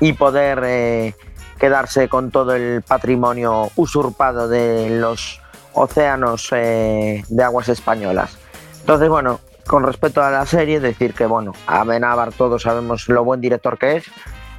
[0.00, 1.14] y poder eh,
[1.58, 5.40] quedarse con todo el patrimonio usurpado de los
[5.72, 8.38] océanos eh, de aguas españolas.
[8.80, 13.40] Entonces, bueno, con respecto a la serie, decir que, bueno, Amenábar todos sabemos lo buen
[13.40, 14.04] director que es.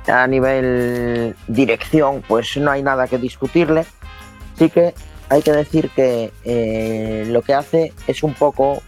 [0.07, 3.85] A nivel dirección, pues no hay nada que discutirle.
[4.57, 4.93] Sí que
[5.31, 8.83] hay que decir que eh, lo que hace es un poco...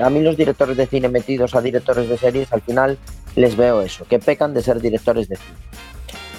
[0.00, 2.98] A mí los directores de cine metidos a directores de series, al final
[3.36, 5.58] les veo eso, que pecan de ser directores de cine.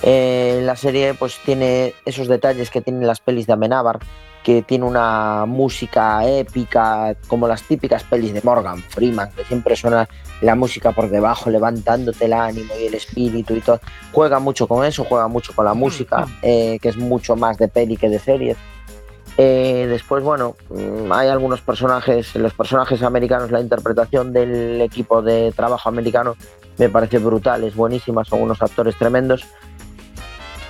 [0.03, 3.99] Eh, la serie pues tiene esos detalles que tienen las pelis de Amenábar,
[4.43, 10.09] que tiene una música épica, como las típicas pelis de Morgan Freeman, que siempre suena
[10.41, 13.79] la música por debajo, levantándote el ánimo y el espíritu y todo.
[14.11, 17.69] Juega mucho con eso, juega mucho con la música, eh, que es mucho más de
[17.69, 18.57] peli que de series.
[19.37, 25.53] Eh, después, bueno, mm, hay algunos personajes, los personajes americanos, la interpretación del equipo de
[25.55, 26.35] trabajo americano
[26.77, 29.45] me parece brutal, es buenísima, son unos actores tremendos.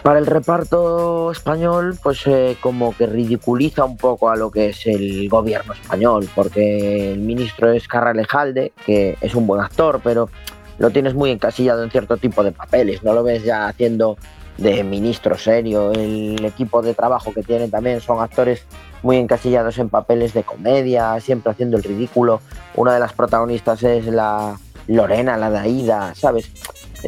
[0.03, 4.85] Para el reparto español, pues eh, como que ridiculiza un poco a lo que es
[4.85, 10.29] el gobierno español, porque el ministro es Carralejalde, que es un buen actor, pero
[10.77, 14.17] lo tienes muy encasillado en cierto tipo de papeles, no lo ves ya haciendo
[14.57, 15.91] de ministro serio.
[15.91, 18.63] El equipo de trabajo que tiene también son actores
[19.03, 22.41] muy encasillados en papeles de comedia, siempre haciendo el ridículo.
[22.75, 26.49] Una de las protagonistas es la Lorena, la de Aida, ¿sabes?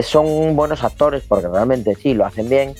[0.02, 2.76] Son buenos actores porque realmente sí, lo hacen bien,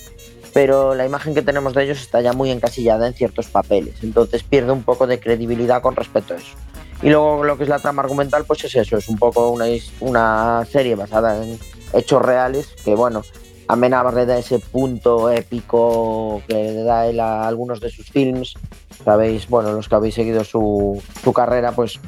[0.52, 4.42] pero la imagen que tenemos de ellos está ya muy encasillada en ciertos papeles, entonces
[4.42, 6.56] pierde un poco de credibilidad con respecto a eso.
[7.02, 9.64] Y luego lo que es la trama argumental, pues es eso, es un poco una,
[10.00, 11.58] una serie basada en
[11.94, 13.22] hechos reales que, bueno,
[13.70, 18.54] Amenábar da ese punto épico que le da él a algunos de sus films.
[19.04, 22.00] Sabéis, bueno, los que habéis seguido su, su carrera, pues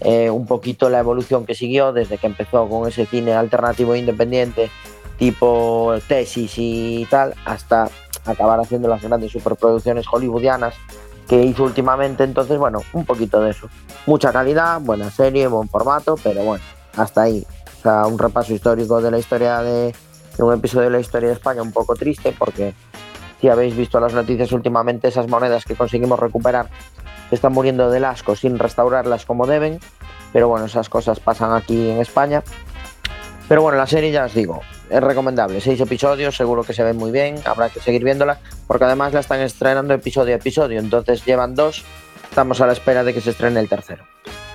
[0.00, 3.98] eh, un poquito la evolución que siguió desde que empezó con ese cine alternativo e
[3.98, 4.70] independiente,
[5.18, 7.90] tipo tesis y tal, hasta
[8.24, 10.74] acabar haciendo las grandes superproducciones hollywoodianas
[11.28, 12.24] que hizo últimamente.
[12.24, 13.68] Entonces, bueno, un poquito de eso.
[14.06, 16.64] Mucha calidad, buena serie, buen formato, pero bueno,
[16.96, 17.44] hasta ahí.
[17.78, 19.94] O sea, un repaso histórico de la historia de,
[20.36, 22.74] de un episodio de la historia de España un poco triste porque
[23.40, 26.68] si habéis visto las noticias últimamente, esas monedas que conseguimos recuperar
[27.30, 29.80] están muriendo del asco sin restaurarlas como deben.
[30.32, 32.42] Pero bueno, esas cosas pasan aquí en España.
[33.48, 35.60] Pero bueno, la serie ya os digo, es recomendable.
[35.60, 38.38] Seis episodios, seguro que se ven muy bien, habrá que seguir viéndola,
[38.68, 41.84] porque además la están estrenando episodio a episodio, entonces llevan dos,
[42.28, 44.04] estamos a la espera de que se estrene el tercero.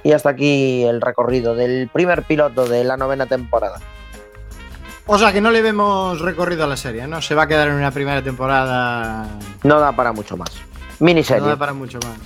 [0.04, 3.80] Y hasta aquí el recorrido del primer piloto de la novena temporada.
[5.08, 7.22] O sea que no le vemos recorrido a la serie, ¿no?
[7.22, 9.28] Se va a quedar en una primera temporada.
[9.64, 10.50] No da para mucho más.
[11.00, 11.42] Miniserie.
[11.42, 12.18] No da para mucho más.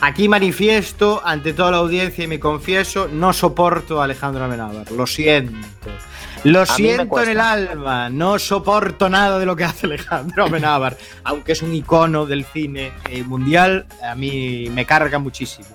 [0.00, 4.90] Aquí manifiesto ante toda la audiencia y me confieso, no soporto a Alejandro Amenábar.
[4.90, 5.56] Lo siento.
[6.44, 8.10] Lo A siento en el alma.
[8.10, 10.96] No soporto nada de lo que hace Alejandro Amenábar.
[11.24, 15.68] Aunque es un icono del cine eh, mundial, a mí me carga muchísimo.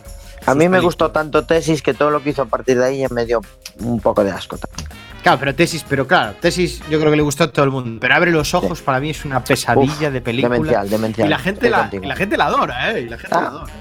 [0.46, 0.84] A mí me películas.
[0.84, 3.42] gustó tanto Tesis que todo lo que hizo a partir de ahí ya me dio
[3.80, 4.90] un poco de asco también.
[5.24, 8.00] Claro, pero tesis, pero claro, tesis yo creo que le gustó a todo el mundo.
[8.02, 10.56] Pero abre los ojos para mí es una pesadilla Uf, de película.
[10.56, 11.28] Demencial, demencial.
[11.28, 13.02] Y la gente la, la gente la adora, ¿eh?
[13.02, 13.42] Y la gente Ah.
[13.42, 13.72] la adora.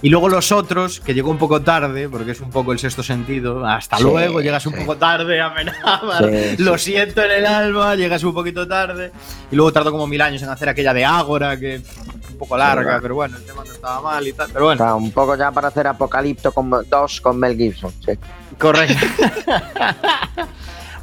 [0.00, 3.02] Y luego los otros, que llegó un poco tarde, porque es un poco el sexto
[3.02, 3.66] sentido.
[3.66, 4.78] Hasta Sí, luego, llegas un sí.
[4.80, 6.24] poco tarde a Menábar.
[6.30, 9.10] Sí, Lo siento en el alma, llegas un poquito tarde.
[9.50, 11.82] Y luego tardó como mil años en hacer aquella de Ágora, que
[12.30, 14.48] un poco larga, pero bueno, el tema no estaba mal y tal.
[14.52, 17.92] Pero bueno, sea, un poco ya para hacer Apocalipto con 2 con Mel Gibson.
[18.06, 18.12] Sí.
[18.58, 19.06] Correcto.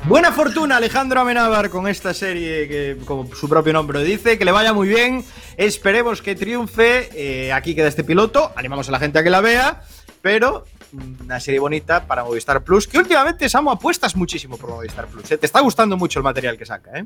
[0.07, 4.51] Buena fortuna Alejandro Amenábar con esta serie que, como su propio nombre dice, que le
[4.51, 5.25] vaya muy bien.
[5.57, 7.09] Esperemos que triunfe.
[7.15, 8.51] Eh, aquí queda este piloto.
[8.55, 9.81] Animamos a la gente a que la vea.
[10.21, 12.87] Pero mm, una serie bonita para Movistar Plus.
[12.87, 15.31] Que últimamente Samu apuestas muchísimo por Movistar Plus.
[15.31, 15.37] ¿eh?
[15.39, 17.05] Te está gustando mucho el material que saca, ¿eh?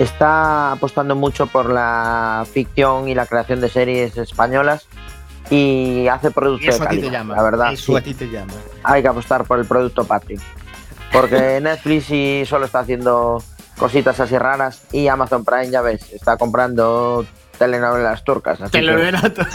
[0.00, 4.88] Está apostando mucho por la ficción y la creación de series españolas
[5.50, 7.20] y hace producto Y eso de a ti te calidad.
[7.20, 7.36] llama.
[7.36, 7.96] La verdad, Eso sí.
[7.98, 8.52] a ti te llama.
[8.84, 10.40] hay que apostar por el producto patrio.
[11.12, 13.42] Porque Netflix sí solo está haciendo
[13.76, 17.24] cositas así raras y Amazon Prime, ya ves, está comprando
[17.58, 18.60] telenovelas turcas.
[18.60, 19.46] Así Te lo que verá todo.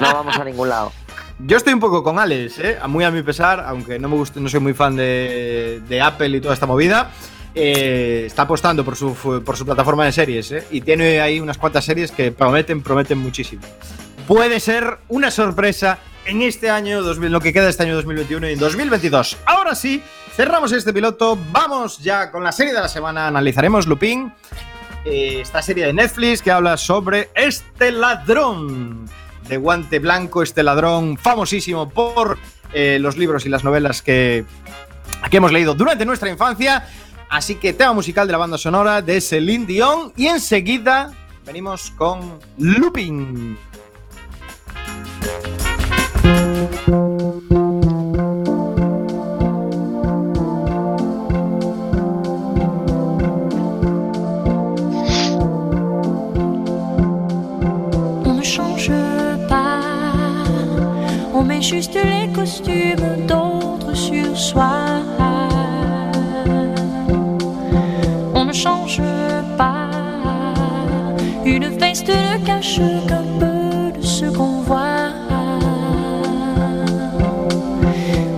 [0.00, 0.92] no vamos a ningún lado.
[1.38, 2.78] Yo estoy un poco con Alex, ¿eh?
[2.88, 6.28] muy a mi pesar, aunque no me gusta, no soy muy fan de, de Apple
[6.36, 7.10] y toda esta movida.
[7.54, 10.66] eh, está apostando por su, por su plataforma de series ¿eh?
[10.70, 13.62] y tiene ahí unas cuantas series que prometen, prometen muchísimo.
[14.30, 18.52] Puede ser una sorpresa en este año, 2000, lo que queda este año 2021 y
[18.52, 19.36] en 2022.
[19.44, 20.04] Ahora sí,
[20.36, 24.32] cerramos este piloto, vamos ya con la serie de la semana, analizaremos Lupin,
[25.04, 29.04] eh, esta serie de Netflix que habla sobre este ladrón
[29.48, 32.38] de guante blanco, este ladrón famosísimo por
[32.72, 34.44] eh, los libros y las novelas que,
[35.28, 36.86] que hemos leído durante nuestra infancia.
[37.28, 41.10] Así que tema musical de la banda sonora de Celine Dion y enseguida
[41.44, 43.58] venimos con Lupin.
[61.70, 64.72] Juste les costumes d'autres sur soi.
[68.34, 69.00] On ne change
[69.56, 69.88] pas,
[71.44, 75.12] une veste ne cache qu'un peu de ce qu'on voit.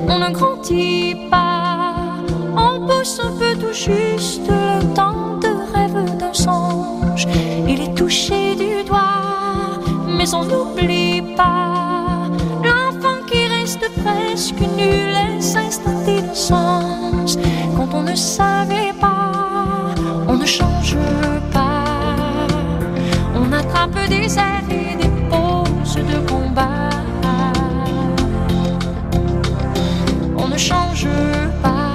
[0.08, 1.94] On ne grandit pas,
[2.54, 7.26] on pousse un peu tout juste le temps de rêve d'un songe.
[7.66, 9.80] Il est touché du doigt,
[10.18, 11.81] mais on n'oublie pas
[14.04, 17.38] presque nu, les instants d'innocence.
[17.76, 19.32] Quand on ne savait pas,
[20.28, 20.96] on ne change
[21.52, 21.84] pas.
[23.34, 26.90] On attrape des airs et des poses de combat.
[30.36, 31.08] On ne change
[31.62, 31.94] pas.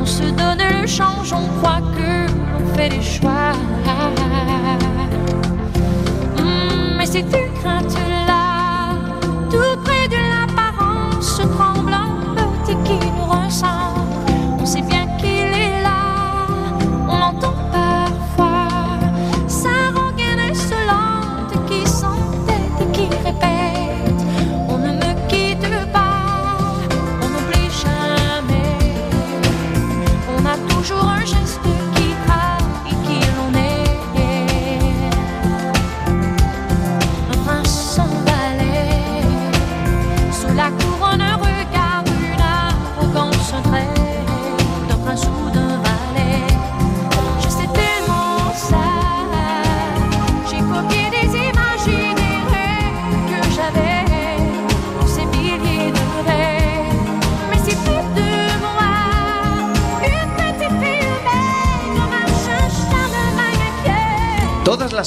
[0.00, 2.10] On se donne le change, on croit que
[2.52, 3.52] l'on fait des choix.
[6.38, 8.03] Hmm, mais ces deux craintes-là,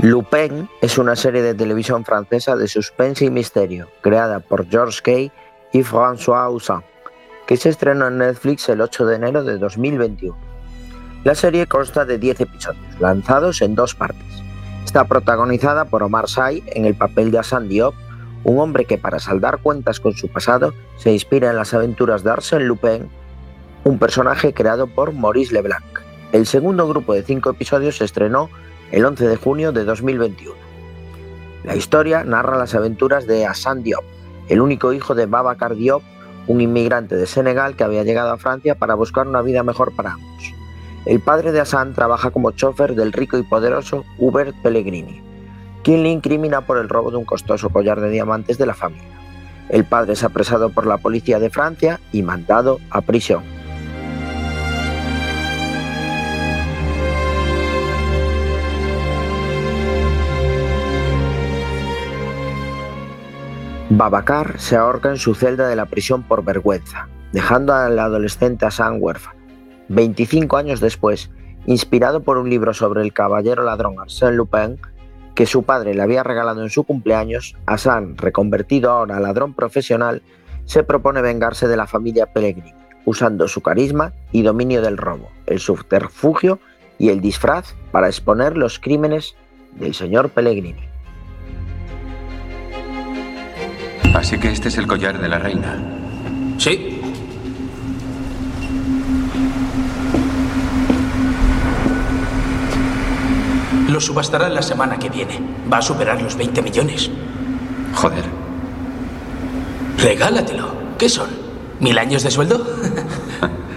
[0.00, 5.32] Lupin es una serie de televisión francesa de suspense y misterio, creada por Georges Kay
[5.72, 6.84] y François Houssin,
[7.48, 10.36] que se estrenó en Netflix el 8 de enero de 2021.
[11.24, 14.24] La serie consta de 10 episodios, lanzados en dos partes.
[14.84, 17.96] Está protagonizada por Omar Sy en el papel de Hassan Diop,
[18.44, 22.30] un hombre que para saldar cuentas con su pasado se inspira en las aventuras de
[22.30, 23.10] Arsène Lupin,
[23.82, 25.82] un personaje creado por Maurice Leblanc.
[26.30, 28.48] El segundo grupo de cinco episodios se estrenó
[28.90, 30.54] el 11 de junio de 2021.
[31.64, 34.04] La historia narra las aventuras de Hassan Diop,
[34.48, 36.02] el único hijo de Babacar Diop,
[36.46, 40.12] un inmigrante de Senegal que había llegado a Francia para buscar una vida mejor para
[40.12, 40.54] ambos.
[41.04, 45.22] El padre de Hassan trabaja como chofer del rico y poderoso Hubert Pellegrini,
[45.82, 49.18] quien le incrimina por el robo de un costoso collar de diamantes de la familia.
[49.68, 53.57] El padre es apresado por la policía de Francia y mandado a prisión.
[63.90, 68.98] Babacar se ahorca en su celda de la prisión por vergüenza, dejando al adolescente Hassan
[69.00, 69.40] huérfano.
[69.88, 71.30] 25 años después,
[71.64, 74.78] inspirado por un libro sobre el caballero ladrón Arsène Lupin,
[75.34, 80.20] que su padre le había regalado en su cumpleaños, Hassan, reconvertido ahora a ladrón profesional,
[80.66, 82.74] se propone vengarse de la familia Pellegrini,
[83.06, 86.58] usando su carisma y dominio del robo, el subterfugio
[86.98, 89.34] y el disfraz para exponer los crímenes
[89.76, 90.87] del señor Pellegrini.
[94.18, 95.76] Así que este es el collar de la reina.
[96.58, 97.00] Sí.
[103.88, 105.40] Lo subastarán la semana que viene.
[105.72, 107.08] Va a superar los 20 millones.
[107.94, 108.24] Joder.
[109.98, 110.72] Regálatelo.
[110.98, 111.28] ¿Qué son?
[111.78, 112.66] ¿Mil años de sueldo?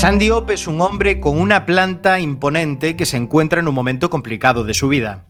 [0.00, 4.08] Hassan Diop es un hombre con una planta imponente que se encuentra en un momento
[4.08, 5.26] complicado de su vida.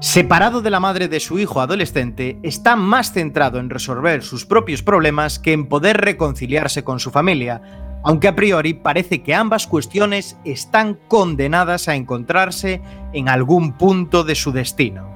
[0.00, 4.82] Separado de la madre de su hijo adolescente, está más centrado en resolver sus propios
[4.82, 7.60] problemas que en poder reconciliarse con su familia,
[8.04, 12.80] aunque a priori parece que ambas cuestiones están condenadas a encontrarse
[13.12, 15.10] en algún punto de su destino.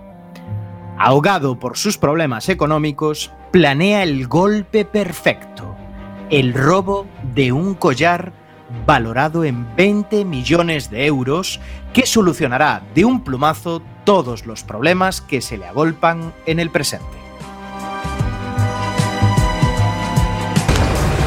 [0.99, 5.75] Ahogado por sus problemas económicos, planea el golpe perfecto,
[6.29, 8.40] el robo de un collar
[8.87, 11.61] valorado en 20 millones de euros
[11.93, 17.07] que solucionará de un plumazo todos los problemas que se le agolpan en el presente.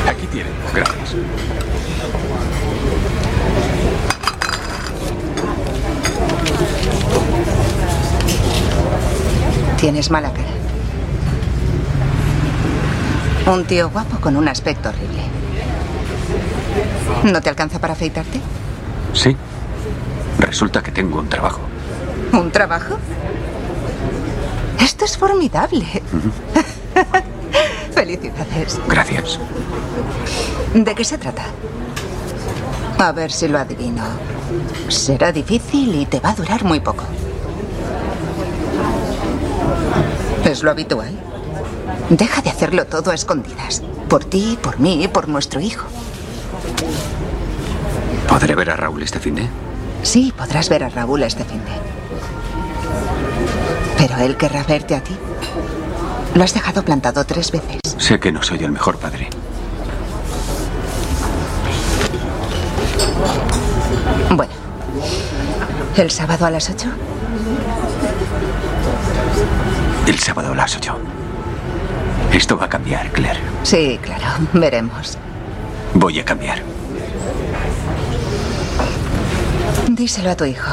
[0.07, 0.53] Aquí tienen.
[0.73, 1.15] Gracias.
[9.83, 10.47] Tienes mala cara.
[13.53, 15.22] Un tío guapo con un aspecto horrible.
[17.23, 18.39] ¿No te alcanza para afeitarte?
[19.13, 19.35] Sí.
[20.39, 21.61] Resulta que tengo un trabajo.
[22.31, 22.97] ¿Un trabajo?
[24.79, 25.85] Esto es formidable.
[27.93, 28.79] Felicidades.
[28.87, 29.39] Gracias.
[30.73, 31.43] ¿De qué se trata?
[32.97, 34.03] A ver si lo adivino.
[34.87, 37.03] Será difícil y te va a durar muy poco.
[40.45, 41.11] ¿Es lo habitual?
[42.09, 43.81] Deja de hacerlo todo a escondidas.
[44.09, 45.85] Por ti, por mí y por nuestro hijo.
[48.27, 49.47] ¿Podré ver a Raúl este fin de?
[50.01, 51.71] Sí, podrás ver a Raúl este fin de.
[53.97, 55.15] Pero él querrá verte a ti.
[56.35, 57.79] Lo has dejado plantado tres veces.
[57.97, 59.29] Sé que no soy el mejor padre.
[64.31, 64.53] Bueno.
[65.95, 66.89] ¿El sábado a las ocho?
[70.07, 70.97] El sábado a las 8.
[72.33, 73.39] Esto va a cambiar, Claire.
[73.63, 74.25] Sí, claro.
[74.53, 75.17] Veremos.
[75.95, 76.61] Voy a cambiar.
[79.89, 80.71] Díselo a tu hijo.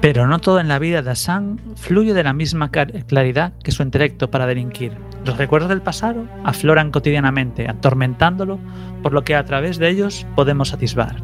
[0.00, 3.82] Pero no todo en la vida de Hassan fluye de la misma claridad que su
[3.82, 5.09] intelecto para delinquir.
[5.24, 8.58] Los recuerdos del pasado afloran cotidianamente, atormentándolo,
[9.02, 11.16] por lo que a través de ellos podemos atisbar.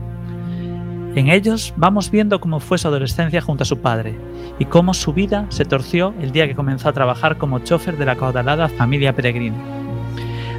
[1.14, 4.14] En ellos vamos viendo cómo fue su adolescencia junto a su padre
[4.58, 8.04] y cómo su vida se torció el día que comenzó a trabajar como chofer de
[8.04, 9.56] la caudalada familia Peregrini.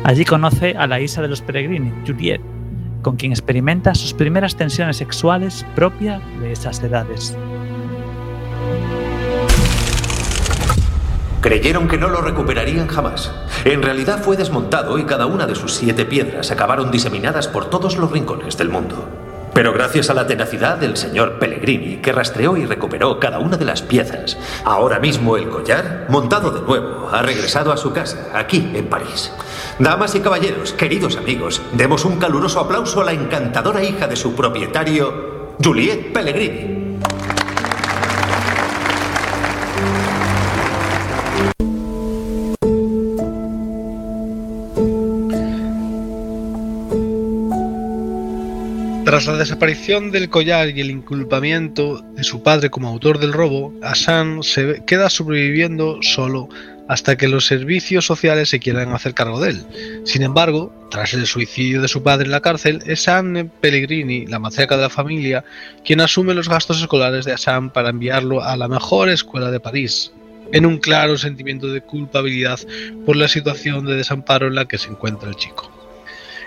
[0.04, 2.42] Allí conoce a la hija de los Peregrini, Juliette,
[3.04, 7.38] con quien experimenta sus primeras tensiones sexuales propias de esas edades.
[11.48, 13.32] Creyeron que no lo recuperarían jamás.
[13.64, 17.96] En realidad fue desmontado y cada una de sus siete piedras acabaron diseminadas por todos
[17.96, 19.08] los rincones del mundo.
[19.54, 23.64] Pero gracias a la tenacidad del señor Pellegrini, que rastreó y recuperó cada una de
[23.64, 28.70] las piezas, ahora mismo el collar, montado de nuevo, ha regresado a su casa, aquí
[28.74, 29.32] en París.
[29.80, 34.36] Damas y caballeros, queridos amigos, demos un caluroso aplauso a la encantadora hija de su
[34.36, 36.77] propietario, Juliette Pellegrini.
[49.08, 53.74] Tras la desaparición del collar y el inculpamiento de su padre como autor del robo,
[53.82, 56.50] Hassan se queda sobreviviendo solo
[56.90, 59.66] hasta que los servicios sociales se quieran hacer cargo de él.
[60.04, 64.40] Sin embargo, tras el suicidio de su padre en la cárcel, es Anne Pellegrini, la
[64.40, 65.46] matriarca de la familia,
[65.86, 70.12] quien asume los gastos escolares de Hassan para enviarlo a la mejor escuela de París,
[70.52, 72.60] en un claro sentimiento de culpabilidad
[73.06, 75.77] por la situación de desamparo en la que se encuentra el chico.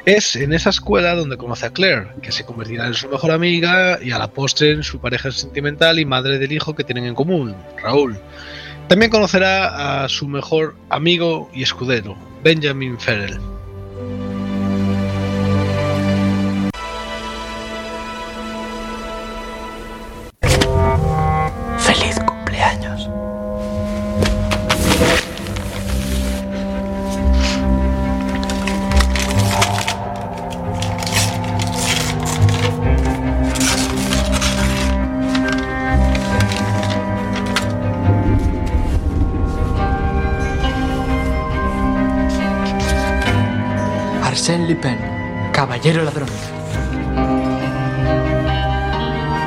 [0.06, 3.98] Es en esa escuela donde conoce a Claire, que se convertirá en su mejor amiga
[4.02, 7.14] y a la postre en su pareja sentimental y madre del hijo que tienen en
[7.14, 8.18] común, Raúl.
[8.88, 13.38] También conocerá a su mejor amigo y escudero, Benjamin Ferrell.
[45.98, 46.28] Ladrón.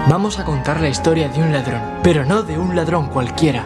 [0.09, 3.65] Vamos a contar la historia de un ladrón, pero no de un ladrón cualquiera.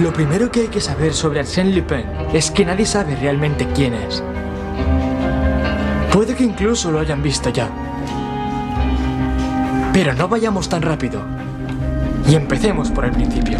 [0.00, 3.94] Lo primero que hay que saber sobre Arsène Lupin es que nadie sabe realmente quién
[3.94, 4.22] es.
[6.12, 7.68] Puede que incluso lo hayan visto ya.
[9.92, 11.22] Pero no vayamos tan rápido.
[12.28, 13.58] Y empecemos por el principio.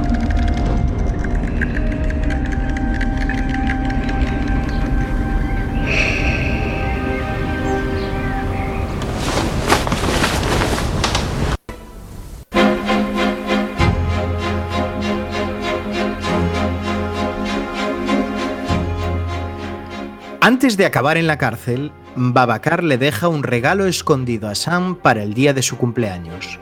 [20.47, 25.25] Antes de acabar en la cárcel, Babacar le deja un regalo escondido a Sam para
[25.25, 26.61] el día de su cumpleaños.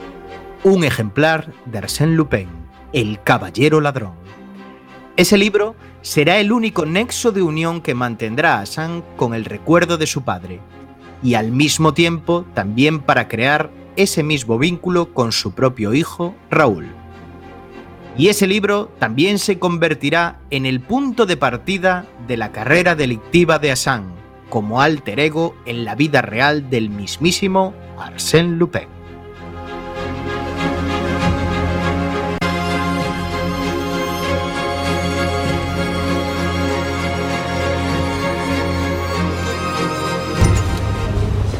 [0.62, 2.48] Un ejemplar de Arsène Lupin,
[2.94, 4.14] El Caballero Ladrón.
[5.18, 9.98] Ese libro será el único nexo de unión que mantendrá a Sam con el recuerdo
[9.98, 10.62] de su padre,
[11.22, 17.03] y al mismo tiempo también para crear ese mismo vínculo con su propio hijo, Raúl.
[18.16, 23.58] Y ese libro también se convertirá en el punto de partida de la carrera delictiva
[23.58, 24.14] de Hassan,
[24.50, 28.88] como alter ego en la vida real del mismísimo Arsène Lupin.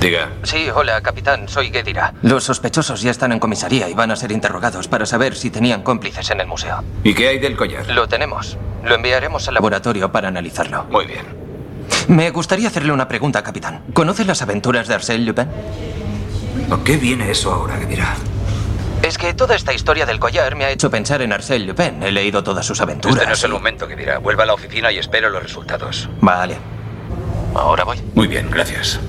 [0.05, 0.28] Diga.
[0.42, 2.12] Sí, hola, capitán, soy Gedira.
[2.20, 5.82] Los sospechosos ya están en comisaría y van a ser interrogados para saber si tenían
[5.82, 6.84] cómplices en el museo.
[7.02, 7.88] ¿Y qué hay del collar?
[7.88, 8.59] Lo tenemos.
[8.84, 10.84] Lo enviaremos al laboratorio para analizarlo.
[10.90, 11.24] Muy bien.
[12.09, 13.82] Me gustaría hacerle una pregunta, capitán.
[13.94, 15.48] ¿Conoce las aventuras de Arsène Lupin?
[16.70, 18.14] ¿A qué viene eso ahora, Gedira?
[19.00, 22.02] Es que toda esta historia del collar me ha hecho pensar en Arsène Lupin.
[22.02, 23.16] He leído todas sus aventuras.
[23.16, 24.18] Este no es el momento que dirá.
[24.18, 26.11] Vuelva a la oficina y espero los resultados.
[26.20, 26.59] Vale.
[27.55, 28.02] Ahora voy.
[28.14, 29.00] Muy bien, gracias.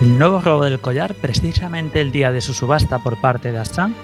[0.00, 3.96] El nuevo robo del collar, precisamente el día de su subasta por parte de Hassan,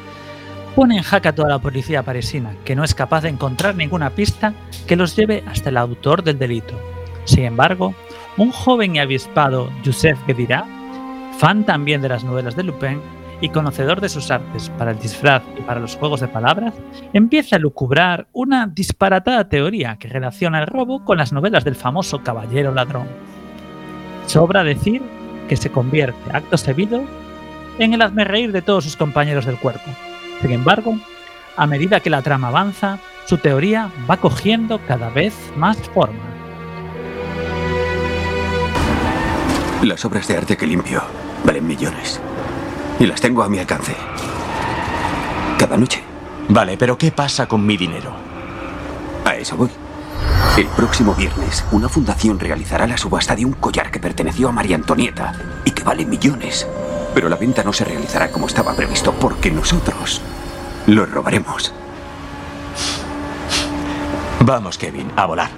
[0.75, 4.11] pone en jaque a toda la policía parisina, que no es capaz de encontrar ninguna
[4.11, 4.55] pista
[4.89, 6.75] que los lleve hasta el autor del delito.
[7.27, 7.95] Sin embargo,
[8.37, 10.67] un joven y avispado Joseph Guedira,
[11.39, 13.01] fan también de las novelas de Lupin,
[13.41, 16.75] y conocedor de sus artes para el disfraz y para los juegos de palabras,
[17.13, 22.23] empieza a lucubrar una disparatada teoría que relaciona el robo con las novelas del famoso
[22.25, 23.07] caballero ladrón.
[24.27, 25.03] Sobra decir
[25.49, 27.05] que se convierte, acto seguido,
[27.79, 29.91] en el hazmerreír de todos sus compañeros del cuerpo.
[30.41, 30.97] Sin embargo,
[31.57, 36.21] a medida que la trama avanza, su teoría va cogiendo cada vez más forma.
[39.83, 41.03] Las obras de arte que limpio
[41.45, 42.21] valen millones.
[42.99, 43.95] Y las tengo a mi alcance.
[45.59, 46.03] Cada noche.
[46.49, 48.13] Vale, pero ¿qué pasa con mi dinero?
[49.25, 49.84] A eso voy.
[50.57, 54.77] El próximo viernes, una fundación realizará la subasta de un collar que perteneció a María
[54.77, 55.33] Antonieta
[55.65, 56.67] y que vale millones.
[57.13, 60.21] Pero la venta no se realizará como estaba previsto porque nosotros
[60.87, 61.73] lo robaremos.
[64.41, 65.51] Vamos, Kevin, a volar.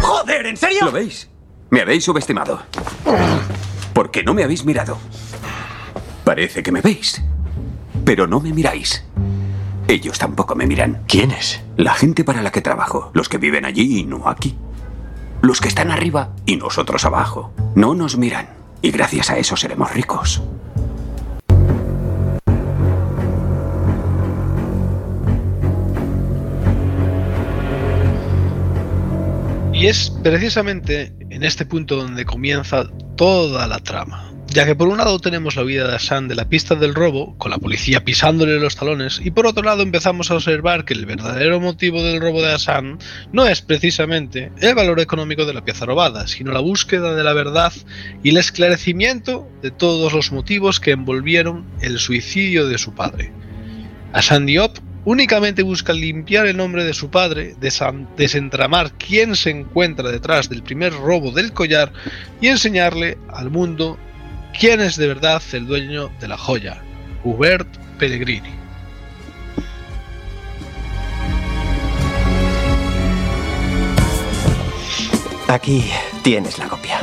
[0.00, 0.84] ¡Joder, en serio!
[0.84, 1.28] ¿Lo veis?
[1.70, 2.62] Me habéis subestimado.
[3.92, 4.98] Porque no me habéis mirado.
[6.24, 7.22] Parece que me veis,
[8.04, 9.04] pero no me miráis.
[9.88, 11.02] Ellos tampoco me miran.
[11.06, 11.62] ¿Quiénes?
[11.76, 14.56] La gente para la que trabajo, los que viven allí y no aquí.
[15.42, 17.52] Los que están arriba y nosotros abajo.
[17.76, 18.48] No nos miran.
[18.82, 20.42] Y gracias a eso seremos ricos.
[29.72, 34.35] Y es precisamente en este punto donde comienza toda la trama.
[34.56, 37.36] Ya que por un lado tenemos la vida de Hassan de la pista del robo,
[37.36, 41.04] con la policía pisándole los talones, y por otro lado empezamos a observar que el
[41.04, 42.98] verdadero motivo del robo de Hassan
[43.34, 47.34] no es precisamente el valor económico de la pieza robada, sino la búsqueda de la
[47.34, 47.70] verdad
[48.22, 53.32] y el esclarecimiento de todos los motivos que envolvieron el suicidio de su padre.
[54.14, 60.48] Hassan Diop únicamente busca limpiar el nombre de su padre, desentramar quién se encuentra detrás
[60.48, 61.92] del primer robo del collar
[62.40, 63.98] y enseñarle al mundo
[64.58, 66.82] quién es de verdad el dueño de la joya,
[67.24, 68.54] Hubert Pellegrini.
[75.48, 75.90] Aquí
[76.22, 76.98] tienes la copia.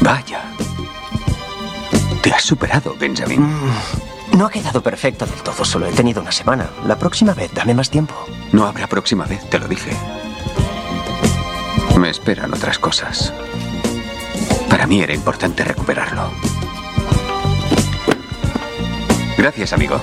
[0.00, 0.42] Vaya.
[2.20, 3.40] Te has superado, Benjamin.
[3.40, 6.68] Mm, no ha quedado perfecto del todo, solo he tenido una semana.
[6.86, 8.14] La próxima vez, dame más tiempo.
[8.52, 9.92] No habrá próxima vez, te lo dije.
[11.98, 13.32] Me esperan otras cosas.
[14.72, 16.30] Para mí era importante recuperarlo.
[19.36, 20.00] Gracias, amigo.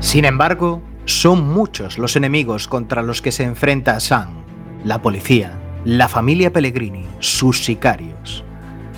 [0.00, 4.44] Sin embargo, son muchos los enemigos contra los que se enfrenta Sam,
[4.84, 8.44] la policía, la familia Pellegrini, sus sicarios.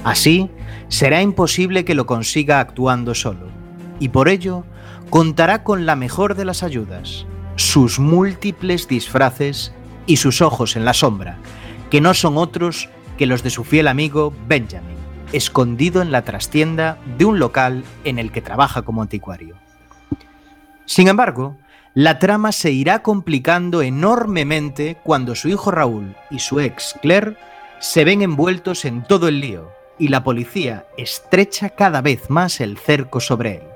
[0.03, 0.51] Así,
[0.89, 3.47] será imposible que lo consiga actuando solo,
[4.01, 4.65] y por ello
[5.13, 9.75] contará con la mejor de las ayudas, sus múltiples disfraces
[10.07, 11.37] y sus ojos en la sombra,
[11.91, 12.89] que no son otros
[13.19, 14.97] que los de su fiel amigo Benjamin,
[15.35, 19.57] escondido en la trastienda de un local en el que trabaja como anticuario.
[20.87, 21.59] Sin embargo,
[21.93, 27.37] la trama se irá complicando enormemente cuando su hijo Raúl y su ex Claire
[27.81, 32.79] se ven envueltos en todo el lío y la policía estrecha cada vez más el
[32.79, 33.72] cerco sobre él.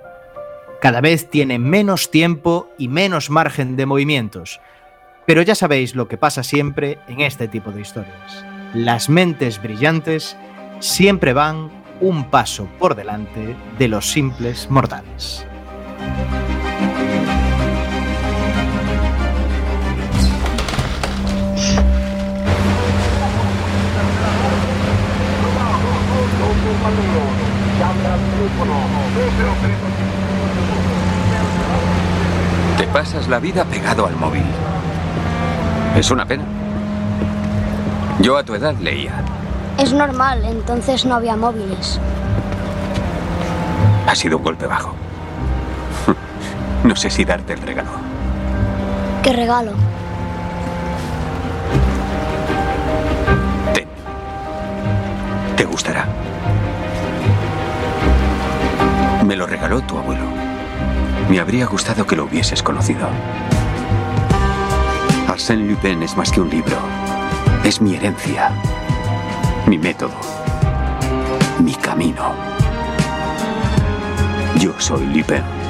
[0.81, 4.61] Cada vez tiene menos tiempo y menos margen de movimientos.
[5.27, 8.45] Pero ya sabéis lo que pasa siempre en este tipo de historias.
[8.75, 10.37] Las mentes brillantes
[10.81, 11.71] siempre van
[12.01, 15.47] un paso por delante de los simples mortales.
[32.87, 34.45] Te pasas la vida pegado al móvil.
[35.97, 36.45] Es una pena.
[38.21, 39.13] Yo a tu edad leía.
[39.79, 42.01] Es normal, entonces no había móviles.
[44.07, 44.95] Ha sido un golpe bajo.
[46.85, 47.91] No sé si darte el regalo.
[49.23, 49.73] ¿Qué regalo?
[55.57, 56.07] Te gustará.
[59.25, 60.46] Me lo regaló tu abuelo.
[61.29, 63.09] Me habría gustado que lo hubieses conocido.
[65.27, 66.77] Arsène Lupin es más que un libro.
[67.65, 68.53] Es mi herencia.
[69.67, 70.15] Mi método.
[71.59, 72.33] Mi camino.
[74.61, 75.66] Yo soy Lupin.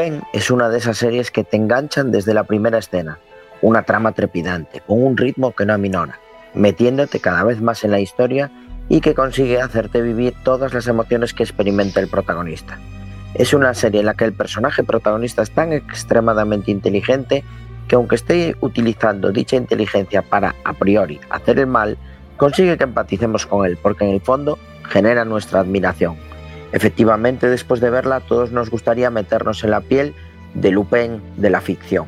[0.00, 3.18] Lupin es una de esas series que te enganchan desde la primera escena,
[3.60, 6.18] una trama trepidante, con un ritmo que no aminora,
[6.54, 8.50] metiéndote cada vez más en la historia
[8.88, 12.78] y que consigue hacerte vivir todas las emociones que experimenta el protagonista.
[13.34, 17.44] Es una serie en la que el personaje protagonista es tan extremadamente inteligente
[17.86, 21.98] que aunque esté utilizando dicha inteligencia para, a priori, hacer el mal,
[22.36, 26.16] consigue que empaticemos con él, porque en el fondo genera nuestra admiración.
[26.72, 30.14] Efectivamente, después de verla, todos nos gustaría meternos en la piel
[30.54, 32.06] de Lupin de la ficción.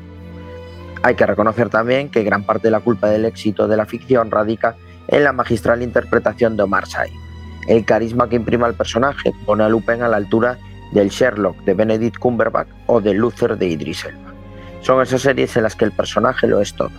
[1.02, 4.30] Hay que reconocer también que gran parte de la culpa del éxito de la ficción
[4.30, 4.76] radica
[5.08, 7.12] en la magistral interpretación de Omar Sy.
[7.66, 10.58] El carisma que imprima el personaje pone a Lupin a la altura
[10.92, 14.32] del Sherlock de Benedict Cumberbatch o de Luther de Idris Elba.
[14.80, 16.90] Son esas series en las que el personaje lo es todo.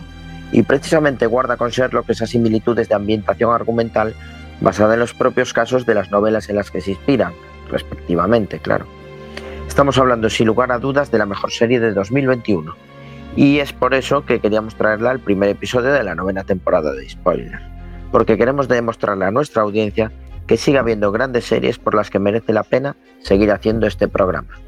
[0.52, 4.14] Y precisamente guarda con Sherlock esas similitudes de ambientación argumental
[4.62, 7.34] basada en los propios casos de las novelas en las que se inspiran,
[7.74, 8.86] respectivamente, claro.
[9.68, 12.76] Estamos hablando sin lugar a dudas de la mejor serie de 2021
[13.36, 17.10] y es por eso que queríamos traerla al primer episodio de la novena temporada de
[17.10, 17.60] Spoiler,
[18.12, 20.12] porque queremos demostrarle a nuestra audiencia
[20.48, 24.60] que siga habiendo grandes series por las que merece la pena seguir haciendo este programa.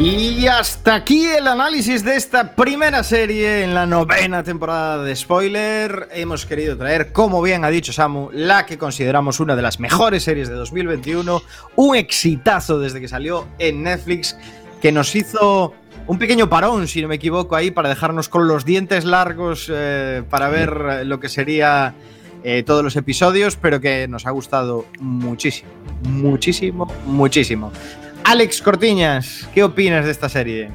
[0.00, 6.08] Y hasta aquí el análisis de esta primera serie en la novena temporada de Spoiler.
[6.12, 10.22] Hemos querido traer, como bien ha dicho Samu, la que consideramos una de las mejores
[10.22, 11.42] series de 2021,
[11.74, 14.36] un exitazo desde que salió en Netflix,
[14.80, 15.74] que nos hizo
[16.06, 20.22] un pequeño parón, si no me equivoco, ahí para dejarnos con los dientes largos eh,
[20.30, 21.96] para ver lo que sería
[22.44, 25.70] eh, todos los episodios, pero que nos ha gustado muchísimo,
[26.04, 27.72] muchísimo, muchísimo.
[28.28, 30.68] Alex Cortiñas, ¿qué opinas de esta serie?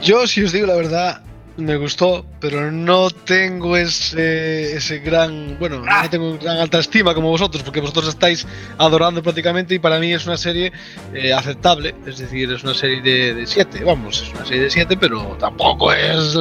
[0.00, 1.22] Yo, si os digo la verdad,
[1.56, 7.30] me gustó, pero no tengo ese, ese gran, bueno, no tengo gran alta estima como
[7.30, 8.46] vosotros, porque vosotros estáis
[8.78, 10.72] adorando prácticamente y para mí es una serie
[11.12, 14.96] eh, aceptable, es decir, es una serie de 7, vamos, es una serie de 7,
[14.98, 16.38] pero tampoco es,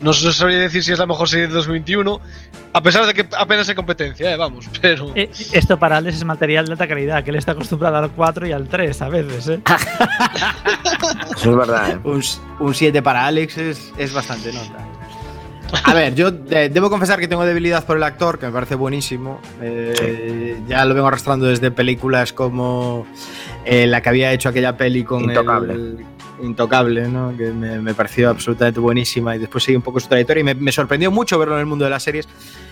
[0.00, 2.20] no se sabría decir si es la mejor serie de 2021,
[2.72, 5.12] a pesar de que apenas hay competencia, eh, vamos, pero...
[5.14, 8.46] Eh, esto para Alex es material de alta calidad, que él está acostumbrado al 4
[8.46, 9.60] y al 3 a veces, ¿eh?
[11.36, 11.98] Eso es verdad, ¿eh?
[12.04, 12.22] Un,
[12.60, 14.86] un 7 para Alex es, es bastante nota.
[15.84, 19.40] A ver, yo debo confesar que tengo debilidad por el actor, que me parece buenísimo.
[19.62, 23.06] Eh, Ya lo vengo arrastrando desde películas como
[23.64, 25.72] eh, la que había hecho aquella peli con Intocable.
[25.72, 26.06] el-
[26.42, 30.72] Intocable, que me, pareció absolutamente buenísima y después seguí un poco su trayectoria y me,
[30.72, 32.28] sorprendió mucho verlo en el mundo de las series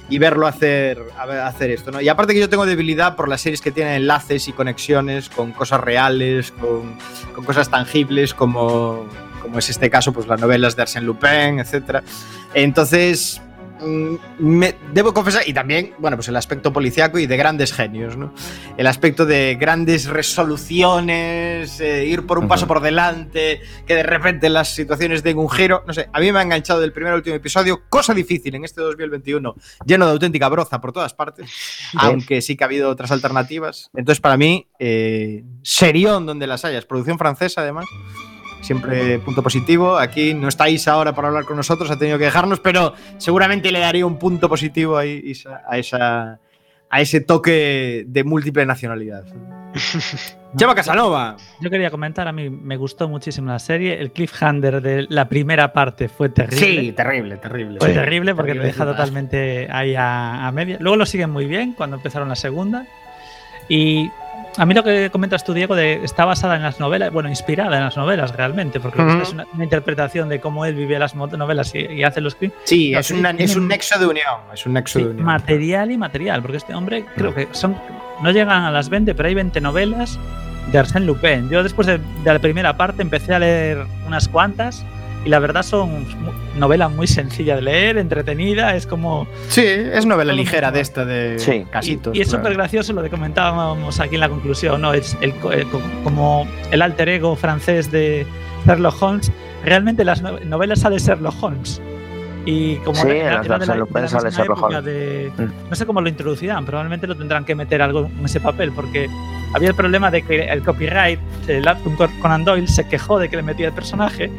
[0.09, 1.93] y verlo hacer, hacer esto.
[1.93, 2.01] ¿no?
[2.01, 5.53] Y aparte que yo tengo debilidad por las series que tienen enlaces y conexiones con
[5.53, 6.97] cosas reales, con,
[7.45, 9.07] cosas tangibles como,
[9.57, 12.03] es este caso, pues las novelas de Arsène Lupin, etc.
[12.55, 13.41] Entonces,
[14.39, 18.33] me, debo confesar, y también, bueno, pues el aspecto policiaco y de grandes genios, ¿no?
[18.77, 24.49] El aspecto de grandes resoluciones, eh, ir por un paso por delante, que de repente
[24.49, 27.19] las situaciones den un giro, no sé, a mí me ha enganchado del primer al
[27.19, 29.55] último episodio, cosa difícil en este 2021,
[29.85, 31.51] lleno de auténtica broza por todas partes,
[31.97, 33.91] aunque sí que ha habido otras alternativas.
[33.95, 37.87] Entonces, para mí, eh, serión donde las hayas, producción francesa además.
[38.61, 39.97] Siempre punto positivo.
[39.99, 43.81] Aquí no estáis ahora para hablar con nosotros, ha tenido que dejarnos, pero seguramente le
[43.81, 46.39] daría un punto positivo ahí, Isa, a, esa,
[46.91, 49.25] a ese toque de múltiple nacionalidad.
[50.57, 51.37] Chema Casanova.
[51.61, 54.01] Yo quería comentar, a mí me gustó muchísimo la serie.
[54.01, 56.59] El cliffhanger de la primera parte fue terrible.
[56.83, 57.79] Sí, terrible, terrible.
[57.79, 60.77] Fue Sí, terrible porque terrible, te deja totalmente ahí a, a media.
[60.81, 62.85] Luego lo siguen muy bien cuando empezaron la segunda.
[63.69, 64.11] Y
[64.57, 67.77] a mí lo que comentas tú, Diego, de está basada en las novelas, bueno, inspirada
[67.77, 71.75] en las novelas realmente, porque es una, una interpretación de cómo él vive las novelas
[71.75, 72.63] y, y hace los crímenes.
[72.65, 74.27] Sí, es, una- es un nexo de unión.
[74.53, 75.27] Es un nexo Sí, de unión.
[75.27, 77.77] material y material, porque este hombre creo que son
[78.23, 80.19] no llegan a las 20, pero hay 20 novelas
[80.73, 81.49] de Arsène Lupin.
[81.49, 84.85] Yo después de, de la primera parte empecé a leer unas cuantas
[85.25, 86.07] y la verdad son
[86.59, 89.27] novelas muy sencillas de leer, entretenida, es como...
[89.49, 91.67] Sí, es novela ligera de esta de Sí.
[91.71, 92.17] casitos.
[92.17, 92.43] Y es claro.
[92.45, 94.95] súper gracioso lo que comentábamos aquí en la conclusión, ¿no?
[94.95, 95.51] Es el, co-
[96.05, 98.27] como el alter ego francés de
[98.67, 99.31] Sherlock Holmes.
[99.65, 101.81] Realmente las no- novelas sale Sherlock Holmes.
[102.51, 105.69] Y como Sí, era- era de de la- de la época de- Mm.
[105.71, 109.09] no sé cómo lo introducirán, probablemente lo tendrán que meter algo en ese papel, porque
[109.55, 113.37] había el problema de que el copyright, el Arthur Conan Doyle, se quejó de que
[113.37, 114.31] le metía el personaje.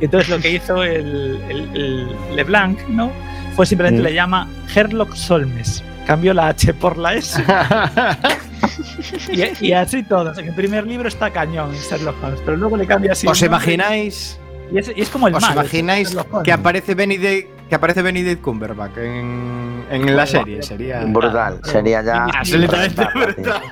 [0.00, 3.10] Y entonces lo que hizo el, el- el LeBlanc, ¿no?
[3.54, 4.04] Fue simplemente Mm.
[4.04, 5.84] le llama Sherlock Solmes.
[6.06, 7.40] Cambió la H por la S.
[9.32, 10.30] y, y así todo.
[10.30, 13.26] O sea, que el primer libro está cañón, Sherlock Holmes, pero luego le cambia así.
[13.26, 14.38] ¿Os imagináis?
[14.72, 18.42] Y es, y es como el ¿Os malo, imagináis que aparece Benedict, que aparece Benedict
[18.42, 20.60] Cumberbatch en, en la serie?
[20.62, 22.24] Sería Brutal, sería ya.
[22.34, 23.62] absolutamente brutal.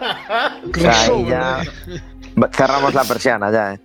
[0.74, 1.62] O sea, ahí ya.
[2.52, 3.80] Cerramos la persiana ya, eh.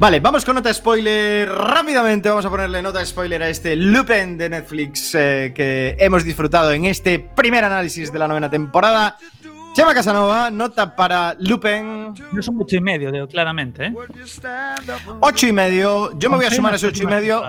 [0.00, 2.28] Vale, vamos con nota spoiler rápidamente.
[2.28, 6.84] Vamos a ponerle nota spoiler a este Lupin de Netflix eh, que hemos disfrutado en
[6.84, 9.16] este primer análisis de la novena temporada.
[9.74, 12.14] Chema Casanova, nota para Lupin.
[12.32, 13.94] No es un ocho y medio, digo, claramente, ¿eh?
[15.20, 16.18] Ocho y medio.
[16.18, 17.42] Yo me voy a sumar a ese ocho y medio.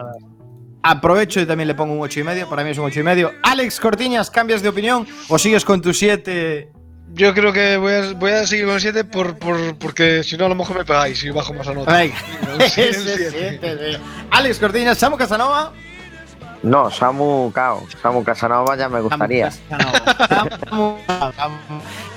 [0.82, 2.48] Aprovecho y también le pongo un ocho y medio.
[2.50, 3.32] Para mí es un ocho y medio.
[3.44, 6.72] Alex Cortiñas, ¿cambias de opinión o sigues con tu siete?
[7.14, 10.46] Yo creo que voy a, voy a seguir con 7 por, por, porque si no
[10.46, 11.92] a lo mejor me pegáis y bajo más a nota.
[11.92, 12.16] Venga.
[12.60, 13.32] Ese siete.
[13.60, 14.00] siete.
[14.30, 15.74] Alex Cortiñas, Samu Casanova.
[16.62, 17.84] No, Samu Cao.
[18.02, 19.50] Samu Casanova ya me gustaría.
[19.50, 20.98] Samu,
[21.36, 21.58] Samu.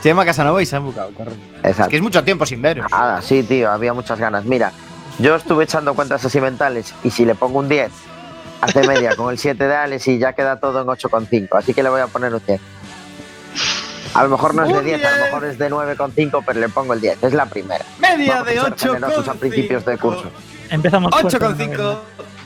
[0.02, 1.40] Chema Casanova y Samu Cao, correcto.
[1.62, 1.82] Exacto.
[1.82, 2.90] Es que es mucho tiempo sin veros.
[2.90, 4.44] Nada, sí, tío, había muchas ganas.
[4.44, 4.72] Mira,
[5.18, 7.90] yo estuve echando cuentas así mentales y si le pongo un 10,
[8.62, 11.48] hace media con el 7 de Alex y ya queda todo en 8,5.
[11.58, 12.60] Así que le voy a poner un 10.
[14.14, 15.24] A lo mejor no es de Un 10, a lo 10.
[15.24, 17.22] mejor es de 9,5, pero le pongo el 10.
[17.22, 17.84] Es la primera.
[17.98, 20.30] Media Vamos de a ser 8 generosos a principios de curso.
[20.70, 21.98] Empezamos fuerte, 8,5 ¿no?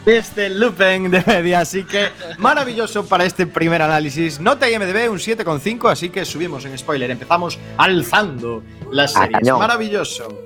[0.07, 2.09] de este Lupin de media, así que
[2.39, 4.41] maravilloso para este primer análisis.
[4.41, 7.11] Nota IMDB un 7,5, así que subimos en spoiler.
[7.11, 9.43] Empezamos alzando las series.
[9.53, 10.45] Maravilloso.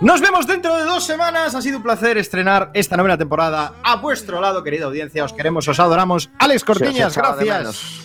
[0.00, 1.54] Nos vemos dentro de dos semanas.
[1.54, 5.24] Ha sido un placer estrenar esta novena temporada a vuestro lado, querida audiencia.
[5.24, 6.30] Os queremos, os adoramos.
[6.38, 8.00] Alex Cortiñas, gracias.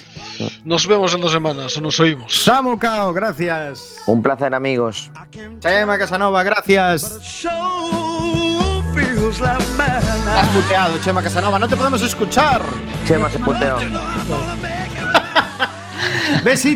[0.66, 2.44] Nos vemos en dos semanas, o nos oímos.
[2.44, 4.02] Samu Cao, gracias.
[4.08, 5.10] Un placer, amigos.
[5.62, 7.46] Chema Casanova, gracias.
[10.36, 11.58] Has muteado, Chema Casanova.
[11.58, 12.62] No te podemos escuchar.
[13.08, 13.78] Chema se puteó.
[16.44, 16.74] Besitos.